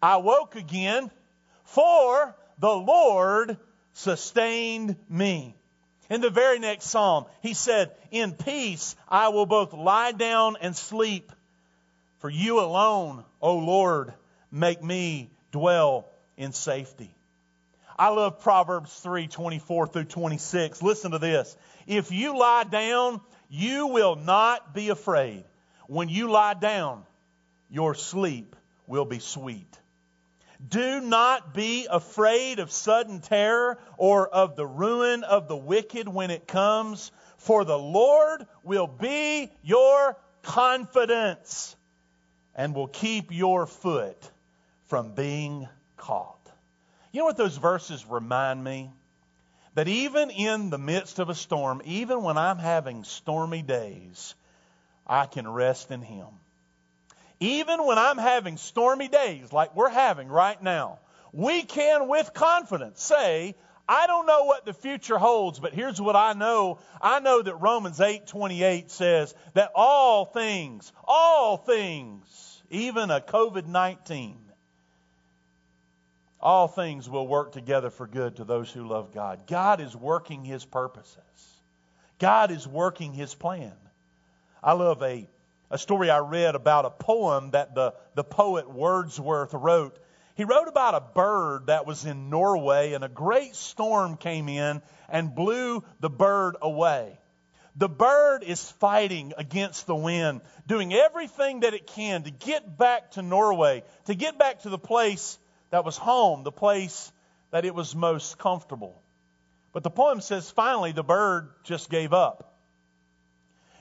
I 0.01 0.17
woke 0.17 0.55
again, 0.55 1.09
for 1.63 2.35
the 2.59 2.75
Lord 2.75 3.57
sustained 3.93 4.97
me. 5.09 5.55
In 6.09 6.21
the 6.21 6.29
very 6.29 6.59
next 6.59 6.85
psalm, 6.85 7.25
he 7.41 7.53
said, 7.53 7.91
In 8.11 8.33
peace 8.33 8.95
I 9.09 9.29
will 9.29 9.47
both 9.47 9.73
lie 9.73 10.11
down 10.11 10.57
and 10.61 10.75
sleep. 10.75 11.31
For 12.19 12.29
you 12.29 12.59
alone, 12.59 13.23
O 13.41 13.57
Lord, 13.57 14.13
make 14.51 14.83
me 14.83 15.31
dwell 15.51 16.07
in 16.37 16.51
safety. 16.51 17.13
I 17.97 18.09
love 18.09 18.41
Proverbs 18.41 18.93
3 18.99 19.27
24 19.27 19.87
through 19.87 20.03
26. 20.05 20.81
Listen 20.81 21.11
to 21.11 21.19
this. 21.19 21.55
If 21.87 22.11
you 22.11 22.37
lie 22.37 22.65
down, 22.65 23.21
you 23.49 23.87
will 23.87 24.15
not 24.15 24.73
be 24.73 24.89
afraid. 24.89 25.45
When 25.87 26.09
you 26.09 26.29
lie 26.29 26.55
down, 26.55 27.03
your 27.69 27.95
sleep 27.95 28.55
will 28.87 29.05
be 29.05 29.19
sweet. 29.19 29.79
Do 30.67 31.01
not 31.01 31.53
be 31.53 31.87
afraid 31.89 32.59
of 32.59 32.71
sudden 32.71 33.19
terror 33.19 33.77
or 33.97 34.27
of 34.27 34.55
the 34.55 34.65
ruin 34.65 35.23
of 35.23 35.47
the 35.47 35.55
wicked 35.55 36.07
when 36.07 36.31
it 36.31 36.47
comes, 36.47 37.11
for 37.37 37.65
the 37.65 37.77
Lord 37.77 38.45
will 38.63 38.87
be 38.87 39.51
your 39.63 40.17
confidence 40.41 41.75
and 42.55 42.73
will 42.73 42.87
keep 42.87 43.31
your 43.31 43.65
foot 43.65 44.31
from 44.87 45.13
being 45.13 45.67
caught. 46.05 46.51
You 47.11 47.19
know 47.19 47.25
what 47.25 47.37
those 47.37 47.57
verses 47.57 48.05
remind 48.05 48.63
me? 48.63 48.91
That 49.73 49.87
even 49.87 50.29
in 50.29 50.69
the 50.69 50.77
midst 50.77 51.19
of 51.19 51.29
a 51.29 51.35
storm, 51.35 51.81
even 51.85 52.21
when 52.23 52.37
I'm 52.37 52.59
having 52.59 53.03
stormy 53.03 53.61
days, 53.61 54.35
I 55.05 55.25
can 55.25 55.47
rest 55.47 55.91
in 55.91 56.01
Him. 56.01 56.27
Even 57.39 57.85
when 57.85 57.97
I'm 57.97 58.17
having 58.17 58.57
stormy 58.57 59.07
days 59.07 59.51
like 59.51 59.75
we're 59.75 59.89
having 59.89 60.29
right 60.29 60.61
now, 60.61 60.99
we 61.33 61.63
can 61.63 62.07
with 62.07 62.33
confidence 62.33 63.03
say, 63.03 63.55
I 63.87 64.07
don't 64.07 64.25
know 64.25 64.45
what 64.45 64.65
the 64.65 64.73
future 64.73 65.17
holds, 65.17 65.59
but 65.59 65.73
here's 65.73 65.99
what 65.99 66.15
I 66.15 66.33
know. 66.33 66.79
I 67.01 67.19
know 67.19 67.41
that 67.41 67.55
Romans 67.55 67.99
8:28 67.99 68.89
says 68.89 69.35
that 69.53 69.71
all 69.75 70.25
things, 70.25 70.91
all 71.03 71.57
things, 71.57 72.63
even 72.69 73.11
a 73.11 73.19
COVID-19 73.19 74.44
all 76.45 76.67
things 76.67 77.09
will 77.09 77.27
work 77.27 77.53
together 77.53 77.89
for 77.89 78.05
good 78.05 78.35
to 78.35 78.43
those 78.43 78.71
who 78.71 78.87
love 78.87 79.11
God. 79.11 79.47
God 79.47 79.81
is 79.81 79.95
working 79.95 80.45
his 80.45 80.63
purposes. 80.63 81.17
God 82.19 82.51
is 82.51 82.67
working 82.67 83.13
his 83.13 83.33
plan. 83.33 83.73
I 84.63 84.73
love 84.73 85.01
a, 85.01 85.27
a 85.71 85.79
story 85.79 86.11
I 86.11 86.19
read 86.19 86.53
about 86.53 86.85
a 86.85 86.91
poem 86.91 87.49
that 87.51 87.73
the, 87.73 87.95
the 88.13 88.23
poet 88.23 88.69
Wordsworth 88.69 89.55
wrote. 89.55 89.97
He 90.35 90.43
wrote 90.43 90.67
about 90.67 90.93
a 90.93 91.01
bird 91.01 91.65
that 91.65 91.87
was 91.87 92.05
in 92.05 92.29
Norway, 92.29 92.93
and 92.93 93.03
a 93.03 93.09
great 93.09 93.55
storm 93.55 94.15
came 94.15 94.47
in 94.47 94.83
and 95.09 95.33
blew 95.33 95.83
the 95.99 96.11
bird 96.11 96.57
away. 96.61 97.17
The 97.75 97.89
bird 97.89 98.43
is 98.43 98.69
fighting 98.73 99.33
against 99.35 99.87
the 99.87 99.95
wind, 99.95 100.41
doing 100.67 100.93
everything 100.93 101.61
that 101.61 101.73
it 101.73 101.87
can 101.87 102.21
to 102.21 102.29
get 102.29 102.77
back 102.77 103.11
to 103.11 103.23
Norway, 103.23 103.83
to 104.05 104.13
get 104.13 104.37
back 104.37 104.59
to 104.59 104.69
the 104.69 104.77
place 104.77 105.39
that 105.75 105.83
was 105.83 105.97
home, 105.97 106.43
the 106.43 106.53
place 106.53 107.11
that 107.51 107.65
it 107.65 107.75
was 107.75 107.93
most 107.93 108.37
comfortable. 108.37 109.01
But 109.73 109.83
the 109.83 109.89
poem 109.89 110.21
says 110.21 110.49
finally 110.49 110.93
the 110.93 111.03
bird 111.03 111.49
just 111.65 111.89
gave 111.89 112.13
up. 112.13 112.55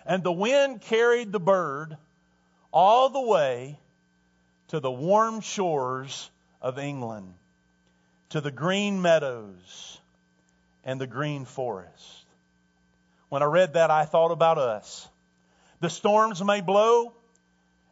And 0.04 0.24
the 0.24 0.32
wind 0.32 0.80
carried 0.80 1.30
the 1.30 1.38
bird 1.38 1.96
all 2.72 3.10
the 3.10 3.20
way 3.20 3.78
to 4.68 4.80
the 4.80 4.90
warm 4.90 5.40
shores 5.40 6.28
of 6.60 6.80
England, 6.80 7.32
to 8.30 8.40
the 8.40 8.50
green 8.50 9.00
meadows 9.00 10.00
and 10.82 11.00
the 11.00 11.06
green 11.06 11.44
forest. 11.44 12.26
When 13.28 13.40
I 13.40 13.46
read 13.46 13.74
that, 13.74 13.92
I 13.92 14.04
thought 14.04 14.32
about 14.32 14.58
us. 14.58 15.08
The 15.78 15.90
storms 15.90 16.42
may 16.42 16.60
blow, 16.60 17.12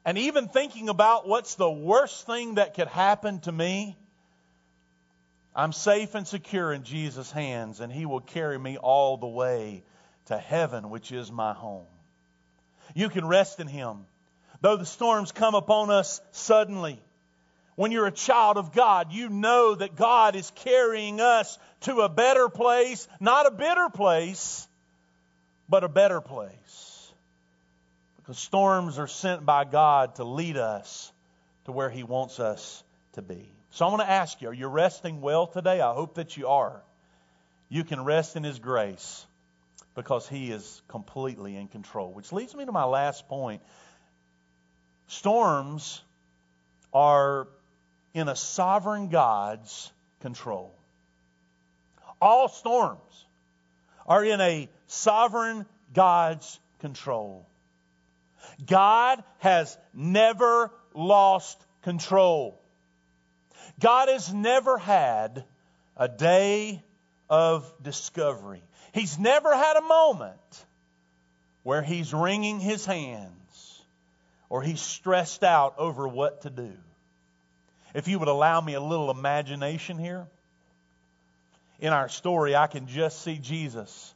and 0.05 0.19
even 0.19 0.49
thinking 0.49 0.89
about 0.89 1.29
what's 1.29 1.55
the 1.55 1.71
worst 1.71 2.27
thing 2.27 2.57
that 2.57 2.75
could 2.75 2.89
happen 2.89 3.41
to 3.41 3.53
me, 3.53 3.97
I'm 5.55 5.73
safe 5.73 6.15
and 6.15 6.27
secure 6.27 6.73
in 6.73 6.83
Jesus' 6.83 7.31
hands, 7.31 7.81
and 7.81 7.93
He 7.93 8.07
will 8.07 8.21
carry 8.21 8.59
me 8.59 8.79
all 8.79 9.17
the 9.17 9.27
way 9.27 9.85
to 10.27 10.39
heaven, 10.39 10.91
which 10.91 11.13
is 11.13 11.31
my 11.31 11.53
home. 11.53 11.87
You 12.95 13.09
can 13.09 13.27
rest 13.27 13.61
in 13.61 13.69
Him. 13.69 14.07
Though 14.61 14.77
the 14.77 14.87
storms 14.87 15.33
come 15.33 15.55
upon 15.55 15.91
us 15.91 16.21
suddenly, 16.31 17.01
when 17.75 17.91
you're 17.91 18.07
a 18.07 18.13
child 18.13 18.57
of 18.59 18.73
God, 18.73 19.13
you 19.13 19.29
know 19.29 19.75
that 19.75 19.97
God 19.97 20.37
is 20.37 20.51
carrying 20.57 21.21
us 21.21 21.59
to 21.83 22.01
a 22.01 22.09
better 22.09 22.49
place, 22.49 23.09
not 23.19 23.47
a 23.47 23.51
bitter 23.51 23.89
place, 23.89 24.67
but 25.69 25.85
a 25.85 25.89
better 25.89 26.21
place. 26.21 26.92
Because 28.23 28.39
storms 28.39 28.99
are 28.99 29.09
sent 29.09 29.45
by 29.45 29.65
God 29.65 30.15
to 30.17 30.25
lead 30.25 30.57
us 30.57 31.13
to 31.65 31.73
where 31.73 31.91
He 31.91 32.05
wants 32.05 32.39
us 32.39 32.85
to 33.15 33.23
be. 33.23 33.51
So 33.71 33.85
I 33.85 33.89
want 33.89 34.03
to 34.03 34.11
ask 34.11 34.41
you, 34.41 34.49
are 34.49 34.55
you 34.55 34.69
resting 34.69 35.21
well 35.21 35.47
today? 35.47 35.81
I 35.81 35.93
hope 35.93 36.15
that 36.15 36.37
you 36.37 36.47
are. 36.47 36.83
You 37.69 37.85
can 37.85 38.05
rest 38.05 38.37
in 38.37 38.45
His 38.45 38.59
grace 38.59 39.27
because 39.97 40.29
He 40.29 40.53
is 40.53 40.83
completely 40.89 41.57
in 41.57 41.67
control. 41.67 42.13
Which 42.13 42.33
leads 42.33 42.55
me 42.55 42.65
to 42.65 42.73
my 42.73 42.85
last 42.85 43.29
point. 43.29 43.61
Storms 45.09 46.01
are 46.93 47.49
in 48.15 48.29
a 48.29 48.37
sovereign 48.37 49.09
God's 49.09 49.91
control. 50.21 50.75
All 52.21 52.49
storms 52.49 53.27
are 54.07 54.25
in 54.25 54.41
a 54.41 54.69
sovereign 54.87 55.67
God's 55.93 56.61
control. 56.81 57.47
God 58.67 59.23
has 59.39 59.77
never 59.95 60.71
lost 60.95 61.59
control. 61.83 62.61
God 63.81 64.09
has 64.09 64.33
never 64.33 64.79
had 64.79 65.45
a 65.97 66.09
day 66.09 66.83
of 67.29 67.73
discovery. 67.83 68.63
He's 68.93 69.19
never 69.19 69.55
had 69.55 69.77
a 69.77 69.83
moment 69.83 70.65
where 71.63 71.83
he's 71.83 72.13
wringing 72.13 72.61
his 72.61 72.85
hands 72.85 73.83
or 74.49 74.63
he's 74.63 74.81
stressed 74.81 75.43
out 75.43 75.75
over 75.79 76.07
what 76.07 76.43
to 76.43 76.51
do. 76.51 76.73
If 77.95 78.09
you 78.09 78.19
would 78.19 78.29
allow 78.29 78.61
me 78.61 78.75
a 78.75 78.81
little 78.81 79.11
imagination 79.11 79.99
here, 79.99 80.27
in 81.81 81.93
our 81.93 82.09
story, 82.09 82.55
I 82.55 82.69
can 82.69 82.87
just 82.87 83.23
see 83.23 83.39
Jesus 83.39 84.15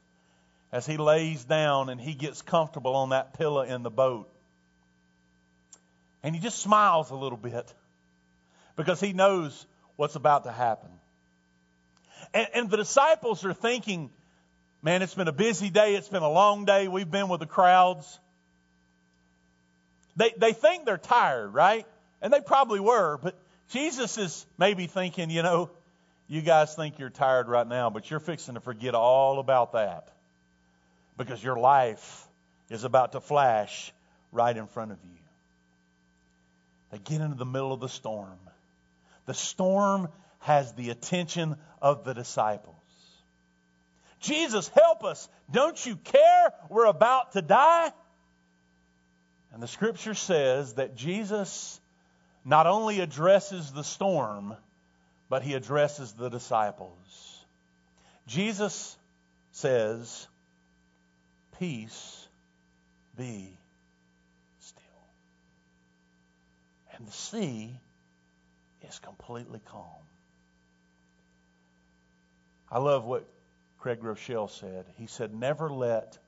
as 0.73 0.87
he 0.87 0.97
lays 0.97 1.45
down 1.45 1.89
and 1.89 2.01
he 2.01 2.15
gets 2.15 2.43
comfortable 2.43 2.95
on 2.97 3.11
that 3.11 3.35
pillow 3.35 3.63
in 3.63 3.83
the 3.83 3.91
boat. 3.91 4.29
And 6.23 6.35
he 6.35 6.41
just 6.41 6.59
smiles 6.59 7.11
a 7.11 7.15
little 7.15 7.39
bit 7.39 7.73
because 8.75 9.01
he 9.01 9.13
knows 9.13 9.67
what's 9.97 10.17
about 10.17 10.45
to 10.45 10.53
happen. 10.53 10.91
And, 12.35 12.49
and, 12.55 12.71
the 12.71 12.77
disciples 12.77 13.45
are 13.45 13.55
thinking, 13.55 14.11
man, 14.83 15.03
it's 15.03 15.15
been 15.15 15.29
a 15.29 15.33
busy 15.33 15.71
day. 15.71 15.95
It's 15.95 16.09
been 16.09 16.23
a 16.23 16.31
long 16.31 16.65
day. 16.65 16.89
We've 16.89 17.11
been 17.11 17.29
with 17.29 17.41
the 17.41 17.47
crowds. 17.47 18.19
They, 20.17 20.33
they 20.37 20.53
think 20.53 20.85
they're 20.85 20.99
tired, 20.99 21.55
right? 21.55 21.87
And 22.21 22.33
they 22.33 22.41
probably 22.41 22.81
were, 22.81 23.19
but 23.23 23.37
Jesus 23.71 24.19
is 24.19 24.47
maybe 24.59 24.87
thinking, 24.87 25.31
you 25.31 25.43
know, 25.43 25.71
you 26.27 26.43
guys 26.43 26.75
think 26.75 26.99
you're 26.99 27.11
tired 27.11 27.49
right 27.49 27.67
now, 27.67 27.91
but 27.91 28.11
you're 28.11 28.19
fixing 28.19 28.55
to 28.55 28.61
forget 28.61 28.95
all 28.95 29.39
about 29.39 29.73
that 29.73 30.09
because 31.17 31.43
your 31.43 31.59
life 31.59 32.27
is 32.71 32.85
about 32.85 33.13
to 33.13 33.21
flash 33.21 33.93
right 34.33 34.57
in 34.57 34.67
front 34.67 34.93
of 34.93 34.99
you. 35.05 35.19
They 36.91 36.99
get 36.99 37.21
into 37.21 37.37
the 37.37 37.47
middle 37.47 37.73
of 37.73 37.81
the 37.81 37.89
storm. 37.89 38.39
The 39.27 39.35
storm 39.35 40.09
has 40.41 40.73
the 40.75 40.91
attention 40.91 41.57
of 41.83 42.05
the 42.05 42.15
disciples. 42.15 42.77
Jesus, 44.21 44.69
help 44.69 45.05
us. 45.05 45.29
Don't 45.51 45.85
you 45.85 45.97
care? 45.97 46.53
We're 46.69 46.87
about 46.87 47.33
to 47.33 47.43
die. 47.43 47.93
And 49.53 49.63
the 49.63 49.69
scripture 49.69 50.15
says 50.15 50.75
that 50.75 50.97
Jesus 50.97 51.81
not 52.45 52.67
only 52.67 53.01
addresses 53.01 53.73
the 53.73 53.83
storm, 53.83 54.57
but 55.29 55.43
he 55.43 55.55
addresses 55.55 56.13
the 56.13 56.29
disciples. 56.29 57.45
Jesus 58.27 58.97
says, 59.53 60.29
Peace 61.59 62.29
be 63.17 63.59
still. 64.61 64.83
And 66.97 67.07
the 67.07 67.13
sea 67.13 67.81
is 68.83 68.99
completely 68.99 69.61
calm. 69.67 69.85
I 72.71 72.79
love 72.79 73.05
what 73.05 73.27
Craig 73.79 74.01
Groeschel 74.01 74.51
said. 74.51 74.87
He 74.97 75.07
said, 75.07 75.33
Never 75.35 75.71
let 75.71 76.19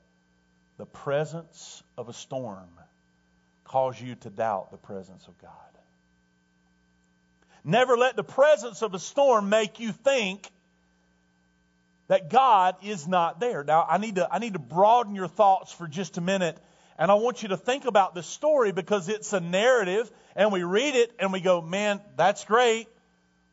the 0.77 0.85
presence 0.85 1.83
of 1.97 2.09
a 2.09 2.13
storm 2.13 2.69
cause 3.65 4.01
you 4.01 4.15
to 4.15 4.29
doubt 4.29 4.71
the 4.71 4.77
presence 4.77 5.27
of 5.27 5.37
God. 5.39 5.51
Never 7.63 7.97
let 7.97 8.15
the 8.15 8.23
presence 8.23 8.81
of 8.81 8.93
a 8.93 8.99
storm 8.99 9.49
make 9.49 9.79
you 9.79 9.91
think 9.91 10.49
that 12.09 12.29
God 12.29 12.75
is 12.83 13.07
not 13.07 13.39
there. 13.39 13.63
Now, 13.63 13.85
I 13.87 13.99
need 13.99 14.15
to, 14.15 14.27
I 14.29 14.39
need 14.39 14.53
to 14.53 14.59
broaden 14.59 15.15
your 15.15 15.27
thoughts 15.27 15.71
for 15.71 15.87
just 15.87 16.17
a 16.17 16.21
minute. 16.21 16.57
And 16.97 17.09
I 17.09 17.13
want 17.13 17.43
you 17.43 17.49
to 17.49 17.57
think 17.57 17.85
about 17.85 18.13
this 18.15 18.25
story 18.25 18.71
because 18.71 19.07
it's 19.07 19.31
a 19.31 19.39
narrative 19.39 20.11
and 20.35 20.51
we 20.51 20.63
read 20.63 20.95
it 20.95 21.13
and 21.19 21.31
we 21.31 21.39
go, 21.39 21.61
man, 21.61 22.01
that's 22.17 22.43
great. 22.43 22.87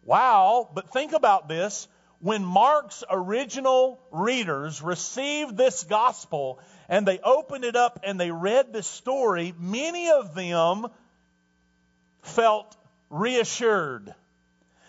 Wow. 0.05 0.71
But 0.75 0.91
think 0.91 1.13
about 1.13 1.49
this. 1.49 1.87
When 2.19 2.45
Mark's 2.47 3.05
original 3.11 4.01
readers 4.11 4.81
received 4.81 5.59
this 5.59 5.85
gospel 5.85 6.59
and 6.89 7.07
they 7.07 7.19
opened 7.19 7.65
it 7.65 7.77
up 7.77 8.01
and 8.05 8.19
they 8.19 8.31
read 8.31 8.73
this 8.73 8.87
story, 8.87 9.53
many 9.59 10.11
of 10.11 10.35
them 10.35 10.87
felt 12.23 12.75
reassured. 13.11 14.15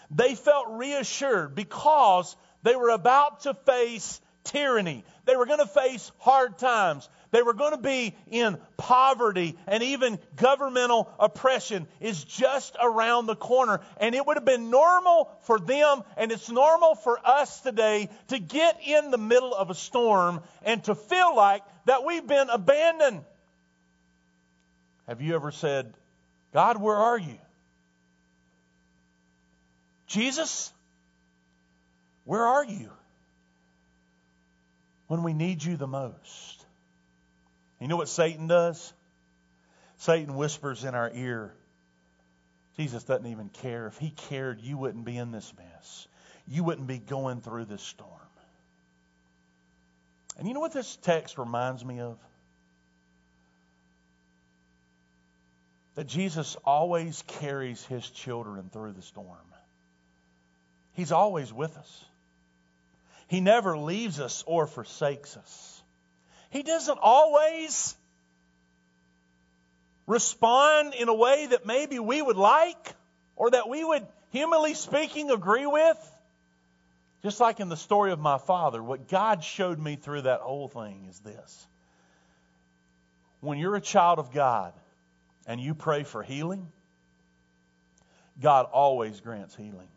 They 0.10 0.36
felt 0.36 0.68
reassured 0.70 1.54
because 1.54 2.34
they 2.68 2.76
were 2.76 2.90
about 2.90 3.44
to 3.44 3.54
face 3.54 4.20
tyranny. 4.44 5.06
They 5.24 5.38
were 5.38 5.46
going 5.46 5.60
to 5.60 5.68
face 5.68 6.12
hard 6.20 6.58
times. 6.58 7.08
They 7.32 7.42
were 7.42 7.54
going 7.54 7.72
to 7.72 7.82
be 7.82 8.14
in 8.30 8.58
poverty 8.76 9.58
and 9.68 9.82
even 9.84 10.20
governmental 10.36 11.10
oppression 11.18 11.88
is 12.02 12.22
just 12.26 12.76
around 12.82 13.28
the 13.28 13.38
corner. 13.38 13.80
And 14.02 14.14
it 14.14 14.26
would 14.26 14.36
have 14.36 14.44
been 14.44 14.70
normal 14.70 15.32
for 15.44 15.62
them 15.62 16.04
and 16.18 16.30
it's 16.30 16.50
normal 16.50 16.96
for 16.96 17.18
us 17.26 17.62
today 17.62 18.10
to 18.28 18.38
get 18.38 18.82
in 18.86 19.12
the 19.12 19.18
middle 19.18 19.56
of 19.56 19.70
a 19.70 19.76
storm 19.76 20.42
and 20.64 20.84
to 20.86 20.96
feel 20.96 21.34
like 21.38 21.64
that 21.86 22.04
we've 22.04 22.28
been 22.28 22.50
abandoned. 22.50 23.24
Have 25.08 25.22
you 25.22 25.36
ever 25.36 25.54
said, 25.54 25.94
God, 26.54 26.82
where 26.82 26.98
are 26.98 27.18
you? 27.18 27.38
Jesus, 30.08 30.74
where 32.28 32.46
are 32.46 32.66
you 32.66 32.92
when 35.08 35.24
we 35.24 35.34
need 35.34 35.64
you 35.64 35.78
the 35.78 35.88
most? 35.88 36.66
You 37.80 37.88
know 37.88 37.96
what 37.96 38.10
Satan 38.10 38.48
does? 38.48 38.94
Satan 40.00 40.36
whispers 40.36 40.84
in 40.84 40.94
our 40.94 41.10
ear, 41.14 41.54
Jesus 42.76 43.04
doesn't 43.06 43.28
even 43.28 43.50
care. 43.50 43.88
If 43.88 43.98
he 43.98 44.10
cared, 44.10 44.60
you 44.62 44.78
wouldn't 44.78 45.06
be 45.06 45.18
in 45.18 45.32
this 45.32 45.52
mess. 45.58 46.08
You 46.50 46.66
wouldn't 46.66 46.86
be 46.86 46.98
going 46.98 47.40
through 47.40 47.66
this 47.66 47.82
storm. 47.82 48.12
And 50.38 50.48
you 50.48 50.54
know 50.54 50.60
what 50.60 50.74
this 50.74 50.98
text 50.98 51.38
reminds 51.38 51.84
me 51.84 52.02
of? 52.02 52.20
That 55.96 56.08
Jesus 56.08 56.58
always 56.66 57.24
carries 57.40 57.84
his 57.86 58.08
children 58.08 58.70
through 58.72 58.92
the 58.92 59.02
storm. 59.02 59.38
He's 60.94 61.14
always 61.14 61.54
with 61.54 61.76
us. 61.78 62.06
He 63.28 63.42
never 63.42 63.78
leaves 63.78 64.20
us 64.20 64.44
or 64.48 64.68
forsakes 64.68 65.36
us. 65.38 65.84
He 66.50 66.64
doesn't 66.64 67.00
always 67.02 67.96
respond 70.06 70.94
in 70.94 71.10
a 71.10 71.14
way 71.14 71.48
that 71.48 71.66
maybe 71.66 72.00
we 72.00 72.22
would 72.22 72.38
like 72.38 72.96
or 73.36 73.52
that 73.52 73.68
we 73.68 73.84
would, 73.84 74.08
humanly 74.32 74.74
speaking, 74.74 75.30
agree 75.30 75.66
with. 75.66 75.98
Just 77.22 77.42
like 77.42 77.60
in 77.60 77.68
the 77.68 77.78
story 77.78 78.12
of 78.12 78.20
my 78.20 78.38
father, 78.38 78.82
what 78.82 79.10
God 79.10 79.44
showed 79.44 79.78
me 79.78 79.98
through 79.98 80.22
that 80.22 80.40
whole 80.40 80.70
thing 80.70 81.08
is 81.10 81.20
this. 81.20 81.68
When 83.42 83.60
you're 83.60 83.76
a 83.76 83.82
child 83.82 84.20
of 84.20 84.32
God 84.32 84.74
and 85.46 85.60
you 85.60 85.76
pray 85.76 86.04
for 86.04 86.24
healing, 86.24 86.72
God 88.42 88.68
always 88.72 89.20
grants 89.20 89.56
healing. 89.56 89.90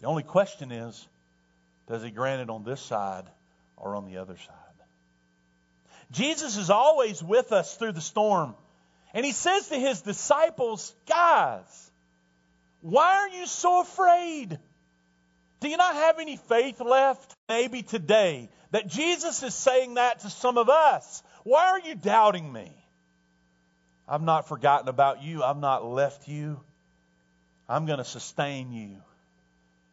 The 0.00 0.06
only 0.06 0.22
question 0.22 0.72
is 0.72 1.06
does 1.90 2.02
He 2.02 2.10
grant 2.10 2.40
it 2.40 2.48
on 2.48 2.64
this 2.64 2.80
side 2.80 3.24
or 3.76 3.96
on 3.96 4.06
the 4.06 4.16
other 4.16 4.36
side? 4.36 4.56
Jesus 6.12 6.56
is 6.56 6.70
always 6.70 7.22
with 7.22 7.52
us 7.52 7.76
through 7.76 7.92
the 7.92 8.00
storm. 8.00 8.54
And 9.12 9.24
he 9.24 9.32
says 9.32 9.68
to 9.68 9.76
his 9.76 10.02
disciples, 10.02 10.94
Guys, 11.08 11.90
why 12.80 13.16
are 13.16 13.28
you 13.28 13.46
so 13.46 13.80
afraid? 13.80 14.58
Do 15.60 15.68
you 15.68 15.76
not 15.76 15.94
have 15.94 16.18
any 16.18 16.36
faith 16.36 16.80
left? 16.80 17.34
Maybe 17.48 17.82
today 17.82 18.48
that 18.70 18.86
Jesus 18.86 19.42
is 19.42 19.54
saying 19.54 19.94
that 19.94 20.20
to 20.20 20.30
some 20.30 20.58
of 20.58 20.68
us. 20.68 21.22
Why 21.44 21.70
are 21.70 21.80
you 21.80 21.94
doubting 21.94 22.50
me? 22.50 22.72
I've 24.08 24.22
not 24.22 24.48
forgotten 24.48 24.88
about 24.88 25.22
you. 25.22 25.42
I've 25.42 25.58
not 25.58 25.84
left 25.84 26.28
you. 26.28 26.60
I'm 27.68 27.86
going 27.86 27.98
to 27.98 28.04
sustain 28.04 28.72
you. 28.72 28.96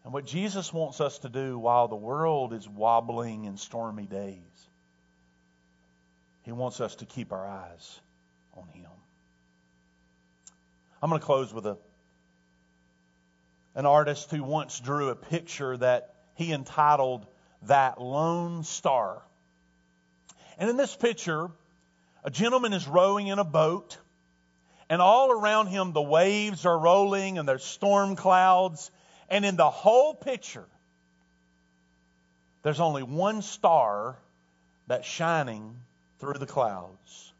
And 0.07 0.13
what 0.13 0.25
Jesus 0.25 0.71
wants 0.71 1.01
us 1.01 1.19
to 1.19 1.27
do 1.27 1.59
while 1.59 1.89
the 1.89 1.97
world 1.97 2.53
is 2.53 2.65
wobbling 2.65 3.43
in 3.43 3.57
stormy 3.57 4.05
days, 4.05 4.69
He 6.43 6.53
wants 6.53 6.79
us 6.79 6.95
to 6.95 7.05
keep 7.05 7.33
our 7.33 7.45
eyes 7.45 7.99
on 8.55 8.69
Him. 8.69 8.89
I'm 11.03 11.09
going 11.09 11.19
to 11.19 11.25
close 11.25 11.53
with 11.53 11.65
a 11.65 11.77
an 13.75 13.85
artist 13.85 14.31
who 14.31 14.45
once 14.45 14.79
drew 14.79 15.09
a 15.09 15.15
picture 15.15 15.75
that 15.75 16.15
he 16.35 16.53
entitled 16.53 17.27
That 17.63 17.99
Lone 17.99 18.63
Star. 18.63 19.21
And 20.57 20.69
in 20.69 20.77
this 20.77 20.95
picture, 20.95 21.49
a 22.23 22.31
gentleman 22.31 22.71
is 22.71 22.87
rowing 22.87 23.27
in 23.27 23.39
a 23.39 23.43
boat, 23.43 23.97
and 24.89 25.01
all 25.01 25.31
around 25.31 25.67
him 25.67 25.91
the 25.91 26.01
waves 26.01 26.65
are 26.65 26.79
rolling 26.79 27.37
and 27.37 27.45
there's 27.45 27.65
storm 27.65 28.15
clouds. 28.15 28.89
And 29.29 29.45
in 29.45 29.55
the 29.55 29.69
whole 29.69 30.13
picture, 30.13 30.65
there's 32.63 32.79
only 32.79 33.03
one 33.03 33.41
star 33.41 34.17
that's 34.87 35.07
shining 35.07 35.75
through 36.19 36.35
the 36.35 36.45
clouds. 36.45 37.33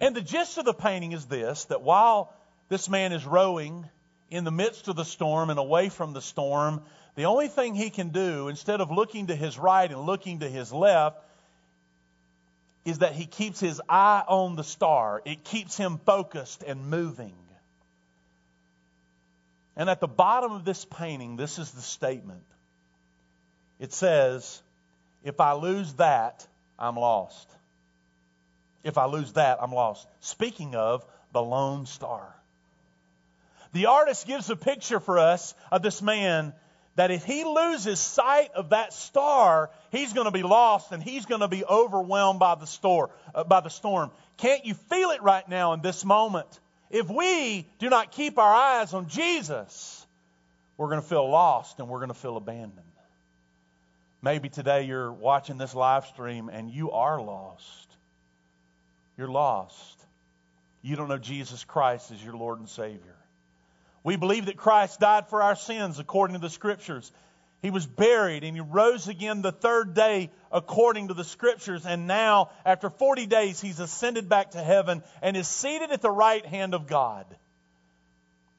And 0.00 0.14
the 0.14 0.20
gist 0.20 0.58
of 0.58 0.64
the 0.64 0.74
painting 0.74 1.12
is 1.12 1.26
this 1.26 1.64
that 1.66 1.82
while 1.82 2.32
this 2.68 2.88
man 2.88 3.12
is 3.12 3.24
rowing 3.24 3.88
in 4.30 4.44
the 4.44 4.50
midst 4.50 4.88
of 4.88 4.96
the 4.96 5.04
storm 5.04 5.50
and 5.50 5.58
away 5.58 5.88
from 5.88 6.12
the 6.12 6.22
storm. 6.22 6.82
The 7.14 7.26
only 7.26 7.48
thing 7.48 7.74
he 7.74 7.90
can 7.90 8.08
do, 8.08 8.48
instead 8.48 8.80
of 8.80 8.90
looking 8.90 9.28
to 9.28 9.36
his 9.36 9.58
right 9.58 9.90
and 9.90 10.00
looking 10.00 10.40
to 10.40 10.48
his 10.48 10.72
left, 10.72 11.18
is 12.84 12.98
that 12.98 13.12
he 13.12 13.26
keeps 13.26 13.60
his 13.60 13.80
eye 13.88 14.22
on 14.26 14.56
the 14.56 14.64
star. 14.64 15.22
It 15.24 15.44
keeps 15.44 15.76
him 15.76 15.98
focused 15.98 16.62
and 16.62 16.88
moving. 16.88 17.34
And 19.76 19.90
at 19.90 20.00
the 20.00 20.08
bottom 20.08 20.52
of 20.52 20.64
this 20.64 20.84
painting, 20.84 21.36
this 21.36 21.58
is 21.58 21.70
the 21.72 21.82
statement. 21.82 22.42
It 23.78 23.92
says, 23.92 24.62
If 25.22 25.40
I 25.40 25.52
lose 25.52 25.92
that, 25.94 26.46
I'm 26.78 26.96
lost. 26.96 27.48
If 28.82 28.98
I 28.98 29.06
lose 29.06 29.32
that, 29.32 29.58
I'm 29.60 29.72
lost. 29.72 30.06
Speaking 30.20 30.74
of 30.74 31.04
the 31.32 31.42
lone 31.42 31.86
star. 31.86 32.34
The 33.72 33.86
artist 33.86 34.26
gives 34.26 34.48
a 34.48 34.56
picture 34.56 35.00
for 35.00 35.18
us 35.18 35.54
of 35.70 35.82
this 35.82 36.00
man 36.00 36.54
that 36.94 37.10
if 37.10 37.24
he 37.24 37.44
loses 37.44 38.00
sight 38.00 38.52
of 38.54 38.70
that 38.70 38.94
star, 38.94 39.70
he's 39.90 40.14
going 40.14 40.24
to 40.24 40.30
be 40.30 40.42
lost 40.42 40.92
and 40.92 41.02
he's 41.02 41.26
going 41.26 41.42
to 41.42 41.48
be 41.48 41.62
overwhelmed 41.64 42.38
by 42.38 42.54
the, 42.54 42.66
storm. 42.66 44.10
Can't 44.38 44.64
you 44.64 44.72
feel 44.72 45.10
it 45.10 45.22
right 45.22 45.46
now 45.46 45.74
in 45.74 45.82
this 45.82 46.04
moment? 46.04 46.48
If 46.90 47.08
we 47.08 47.66
do 47.78 47.90
not 47.90 48.12
keep 48.12 48.38
our 48.38 48.54
eyes 48.54 48.94
on 48.94 49.08
Jesus, 49.08 50.06
we're 50.76 50.88
going 50.88 51.00
to 51.00 51.06
feel 51.06 51.28
lost 51.28 51.78
and 51.78 51.88
we're 51.88 51.98
going 51.98 52.08
to 52.08 52.14
feel 52.14 52.36
abandoned. 52.36 52.82
Maybe 54.22 54.48
today 54.48 54.84
you're 54.84 55.12
watching 55.12 55.58
this 55.58 55.74
live 55.74 56.06
stream 56.06 56.48
and 56.48 56.70
you 56.70 56.90
are 56.92 57.20
lost. 57.20 57.96
You're 59.16 59.28
lost. 59.28 60.04
You 60.82 60.96
don't 60.96 61.08
know 61.08 61.18
Jesus 61.18 61.64
Christ 61.64 62.10
as 62.12 62.22
your 62.22 62.36
Lord 62.36 62.58
and 62.58 62.68
Savior. 62.68 63.16
We 64.04 64.16
believe 64.16 64.46
that 64.46 64.56
Christ 64.56 65.00
died 65.00 65.28
for 65.28 65.42
our 65.42 65.56
sins 65.56 65.98
according 65.98 66.34
to 66.34 66.40
the 66.40 66.50
Scriptures. 66.50 67.10
He 67.62 67.70
was 67.70 67.86
buried 67.86 68.44
and 68.44 68.54
he 68.56 68.60
rose 68.60 69.08
again 69.08 69.42
the 69.42 69.52
third 69.52 69.94
day 69.94 70.30
according 70.52 71.08
to 71.08 71.14
the 71.14 71.24
Scriptures. 71.24 71.86
And 71.86 72.06
now, 72.06 72.50
after 72.64 72.90
40 72.90 73.26
days, 73.26 73.60
he's 73.60 73.80
ascended 73.80 74.28
back 74.28 74.52
to 74.52 74.62
heaven 74.62 75.02
and 75.22 75.36
is 75.36 75.48
seated 75.48 75.90
at 75.90 76.02
the 76.02 76.10
right 76.10 76.44
hand 76.44 76.74
of 76.74 76.86
God. 76.86 77.26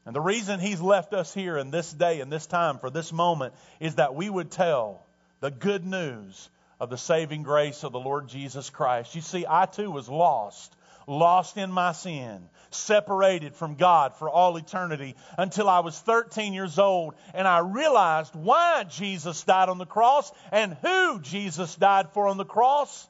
And 0.06 0.16
the 0.16 0.22
reason 0.22 0.60
he's 0.60 0.82
left 0.82 1.14
us 1.14 1.34
here 1.34 1.58
in 1.58 1.70
this 1.70 1.92
day 1.92 2.22
and 2.22 2.32
this 2.32 2.48
time 2.48 2.80
for 2.80 2.90
this 2.90 3.12
moment 3.12 3.54
is 3.80 3.96
that 3.96 4.16
we 4.16 4.30
would 4.30 4.50
tell 4.50 5.06
the 5.42 5.52
good 5.52 5.86
news 5.86 6.50
of 6.80 6.90
the 6.90 6.98
saving 6.98 7.44
grace 7.44 7.84
of 7.84 7.92
the 7.92 8.00
Lord 8.00 8.28
Jesus 8.30 8.70
Christ. 8.70 9.16
You 9.16 9.22
see, 9.22 9.46
I 9.48 9.66
too 9.66 9.92
was 9.92 10.08
lost 10.08 10.74
lost 11.08 11.58
in 11.58 11.72
my 11.72 11.93
sin, 11.93 12.50
separated 12.70 13.56
from 13.56 13.76
God 13.76 14.15
for 14.15 14.30
all 14.30 14.58
eternity 14.58 15.15
until 15.38 15.70
I 15.70 15.80
was 15.80 15.98
13 15.98 16.54
years 16.54 16.78
old 16.78 17.15
and 17.34 17.48
I 17.48 17.60
realized 17.60 18.36
why 18.36 18.84
Jesus 18.84 19.43
died 19.43 19.70
on 19.70 19.78
the 19.78 19.86
cross 19.86 20.32
and 20.52 20.76
who 20.82 21.20
Jesus 21.22 21.74
died 21.76 22.12
for 22.12 22.28
on 22.28 22.38
the 22.38 22.46
cross. 22.46 23.08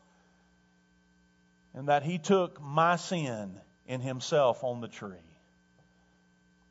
And 1.73 1.89
that 1.89 2.03
he 2.03 2.17
took 2.17 2.61
my 2.61 2.95
sin 2.95 3.59
in 3.85 4.01
himself 4.01 4.63
on 4.63 4.81
the 4.81 4.87
tree. 4.87 5.15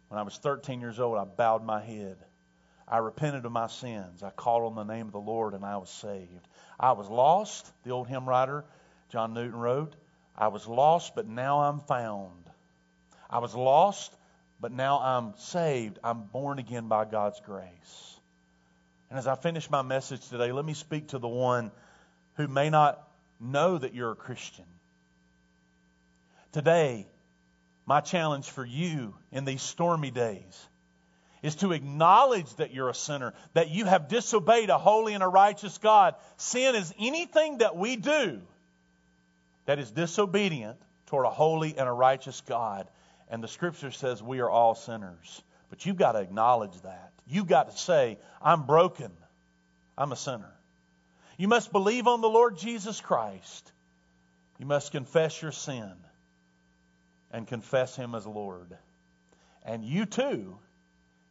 When 0.08 0.18
I 0.18 0.22
was 0.22 0.36
13 0.36 0.80
years 0.80 0.98
old, 0.98 1.18
I 1.18 1.24
bowed 1.24 1.64
my 1.64 1.80
head. 1.80 2.16
I 2.88 2.98
repented 2.98 3.44
of 3.44 3.52
my 3.52 3.66
sins. 3.66 4.22
I 4.22 4.30
called 4.30 4.64
on 4.64 4.74
the 4.74 4.92
name 4.92 5.06
of 5.06 5.12
the 5.12 5.20
Lord 5.20 5.54
and 5.54 5.64
I 5.64 5.76
was 5.76 5.90
saved. 5.90 6.46
I 6.78 6.92
was 6.92 7.08
lost, 7.08 7.70
the 7.84 7.90
old 7.90 8.08
hymn 8.08 8.28
writer 8.28 8.64
John 9.10 9.34
Newton 9.34 9.58
wrote. 9.58 9.94
I 10.37 10.49
was 10.49 10.66
lost, 10.66 11.14
but 11.14 11.27
now 11.27 11.62
I'm 11.62 11.81
found. 11.81 12.51
I 13.31 13.38
was 13.38 13.55
lost, 13.55 14.14
but 14.61 14.72
now 14.72 14.99
I'm 14.99 15.35
saved. 15.38 15.99
I'm 16.05 16.25
born 16.25 16.59
again 16.59 16.88
by 16.88 17.05
God's 17.05 17.40
grace. 17.40 18.20
And 19.09 19.18
as 19.18 19.27
I 19.27 19.35
finish 19.35 19.70
my 19.70 19.83
message 19.83 20.29
today, 20.29 20.53
let 20.53 20.64
me 20.64 20.75
speak 20.75 21.09
to 21.09 21.18
the 21.18 21.29
one 21.29 21.70
who 22.35 22.49
may 22.49 22.70
not 22.70 23.03
know 23.40 23.79
that 23.79 23.94
you're 23.94 24.12
a 24.12 24.16
Christian. 24.16 24.64
Today, 26.53 27.07
my 27.87 28.01
challenge 28.01 28.51
for 28.51 28.64
you 28.64 29.14
in 29.31 29.44
these 29.44 29.62
stormy 29.62 30.11
days 30.11 30.68
is 31.42 31.55
to 31.57 31.72
acknowledge 31.72 32.53
that 32.57 32.72
you're 32.72 32.88
a 32.88 32.94
sinner, 32.94 33.33
that 33.55 33.70
you 33.70 33.85
have 33.85 34.09
disobeyed 34.09 34.70
a 34.70 34.79
holy 34.79 35.14
and 35.14 35.22
a 35.22 35.29
righteous 35.29 35.79
God. 35.79 36.14
Sin 36.37 36.74
is 36.74 36.93
anything 36.99 37.59
that 37.59 37.76
we 37.76 37.97
do 37.97 38.43
that 39.66 39.78
is 39.78 39.90
disobedient 39.90 40.78
toward 41.06 41.26
a 41.26 41.30
holy 41.30 41.76
and 41.76 41.88
a 41.88 41.92
righteous 41.92 42.40
God. 42.40 42.88
And 43.28 43.42
the 43.42 43.48
scripture 43.48 43.90
says 43.90 44.22
we 44.22 44.40
are 44.40 44.50
all 44.50 44.74
sinners. 44.74 45.42
But 45.68 45.84
you've 45.84 45.96
got 45.96 46.12
to 46.12 46.20
acknowledge 46.20 46.80
that. 46.82 47.12
You've 47.26 47.48
got 47.48 47.70
to 47.70 47.76
say, 47.76 48.18
I'm 48.40 48.66
broken. 48.66 49.10
I'm 49.98 50.12
a 50.12 50.16
sinner. 50.16 50.52
You 51.36 51.48
must 51.48 51.72
believe 51.72 52.06
on 52.06 52.20
the 52.20 52.28
Lord 52.28 52.56
Jesus 52.56 53.00
Christ. 53.00 53.72
You 54.58 54.66
must 54.66 54.92
confess 54.92 55.42
your 55.42 55.52
sin 55.52 55.92
and 57.30 57.46
confess 57.46 57.96
Him 57.96 58.14
as 58.14 58.26
Lord. 58.26 58.76
And 59.64 59.84
you 59.84 60.06
too 60.06 60.56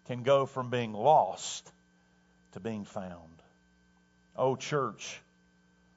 can 0.07 0.23
go 0.23 0.45
from 0.45 0.69
being 0.69 0.93
lost 0.93 1.71
to 2.51 2.59
being 2.59 2.83
found. 2.83 3.41
Oh, 4.36 4.55
church, 4.55 5.21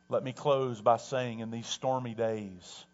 let 0.09 0.23
me 0.23 0.33
close 0.33 0.81
by 0.81 0.97
saying 0.97 1.41
in 1.41 1.51
these 1.51 1.67
stormy 1.67 2.15
days, 2.15 2.85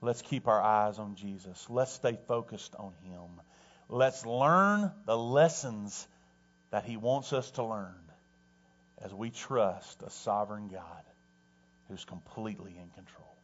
let's 0.00 0.22
keep 0.22 0.48
our 0.48 0.60
eyes 0.60 0.98
on 0.98 1.14
Jesus. 1.16 1.66
Let's 1.68 1.92
stay 1.92 2.18
focused 2.26 2.74
on 2.78 2.92
Him. 3.04 3.40
Let's 3.88 4.24
learn 4.24 4.90
the 5.06 5.16
lessons 5.16 6.06
that 6.70 6.84
He 6.84 6.96
wants 6.96 7.32
us 7.32 7.50
to 7.52 7.64
learn 7.64 7.94
as 9.02 9.12
we 9.12 9.30
trust 9.30 10.02
a 10.02 10.10
sovereign 10.10 10.68
God 10.68 11.04
who's 11.88 12.04
completely 12.04 12.70
in 12.70 12.88
control. 12.90 13.36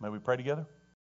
May 0.00 0.10
we 0.10 0.18
pray 0.18 0.36
together? 0.36 0.66